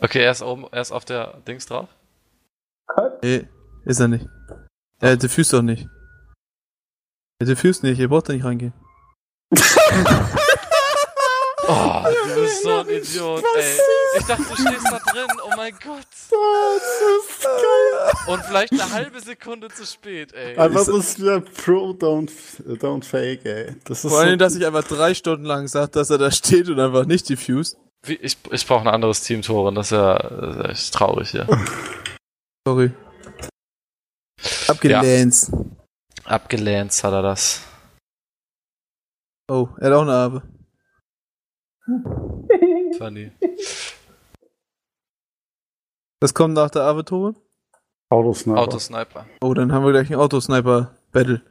[0.00, 1.88] Okay, er ist oben, er ist auf der Dings drauf.
[2.86, 3.22] Gott.
[3.22, 3.48] Nee,
[3.84, 4.26] ist er nicht.
[5.00, 5.86] Er diffust doch nicht.
[7.38, 8.72] Er diffust nicht, ihr braucht da nicht reingehen.
[11.68, 13.78] Oh, du bist so ein Idiot, ey.
[14.18, 15.26] Ich dachte, du stehst da drin.
[15.44, 16.06] Oh mein Gott.
[16.76, 18.34] Das ist geil.
[18.34, 20.56] Und vielleicht eine halbe Sekunde zu spät, ey.
[20.56, 22.30] Aber das ist wieder Pro Don't,
[22.78, 23.74] don't Fake, ey.
[23.84, 26.30] Das ist Vor allem, so, dass ich einfach drei Stunden lang sagt, dass er da
[26.30, 27.76] steht und einfach nicht diffused.
[28.04, 29.74] Wie, ich ich brauche ein anderes Team, Toren.
[29.74, 31.46] Das ist ja das ist echt traurig hier.
[32.66, 32.90] Sorry.
[34.66, 35.52] Abgelehnt.
[36.24, 37.64] Abgelehnt hat er das.
[39.48, 40.42] Oh, er hat auch eine Arbe.
[42.98, 43.30] Funny.
[46.18, 47.36] Das kommt nach der Arbe, Tore?
[48.10, 48.60] Autosniper.
[48.60, 49.26] Autosniper.
[49.44, 51.42] Oh, dann haben wir gleich ein Autosniper-Battle.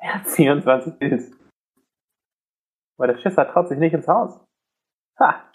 [0.00, 1.32] Er hat 24 Kills.
[2.98, 4.38] Aber der Schisser traut sich nicht ins Haus.
[5.18, 5.49] Ha!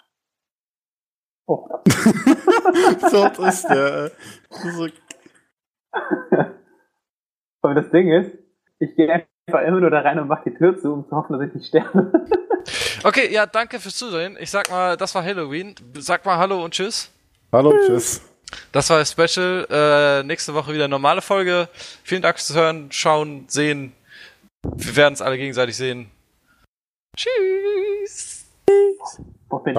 [1.46, 1.68] Oh.
[1.84, 4.10] das ist der, ey.
[4.50, 4.88] Das ist so,
[7.62, 8.36] Aber das Ding ist,
[8.78, 11.38] ich gehe einfach immer nur da rein und mach die Tür zu, um zu hoffen,
[11.38, 12.12] dass ich nicht sterbe.
[13.04, 14.36] Okay, ja, danke fürs Zusehen.
[14.40, 15.76] Ich sag mal, das war Halloween.
[15.94, 17.12] Sag mal Hallo und Tschüss.
[17.52, 18.20] Hallo, tschüss.
[18.72, 19.66] Das war das Special.
[19.70, 21.68] Äh, nächste Woche wieder normale Folge.
[22.02, 23.92] Vielen Dank fürs Hören, Schauen, Sehen.
[24.62, 26.10] Wir werden es alle gegenseitig sehen.
[27.16, 28.46] Tschüss.
[29.48, 29.76] Wo bin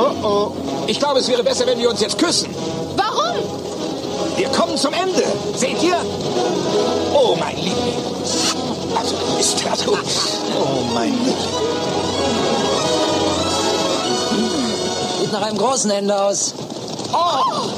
[0.00, 0.52] Oh oh.
[0.86, 2.54] Ich glaube, es wäre besser, wenn wir uns jetzt küssen.
[2.96, 3.36] Warum?
[4.36, 5.24] Wir kommen zum Ende.
[5.56, 5.96] Seht ihr?
[7.12, 7.74] Oh, mein Liebling.
[8.96, 9.92] Also, ist so.
[9.92, 11.34] Oh, mein Liebling.
[15.20, 16.54] Sieht nach einem großen Ende aus.
[17.12, 17.68] Oh!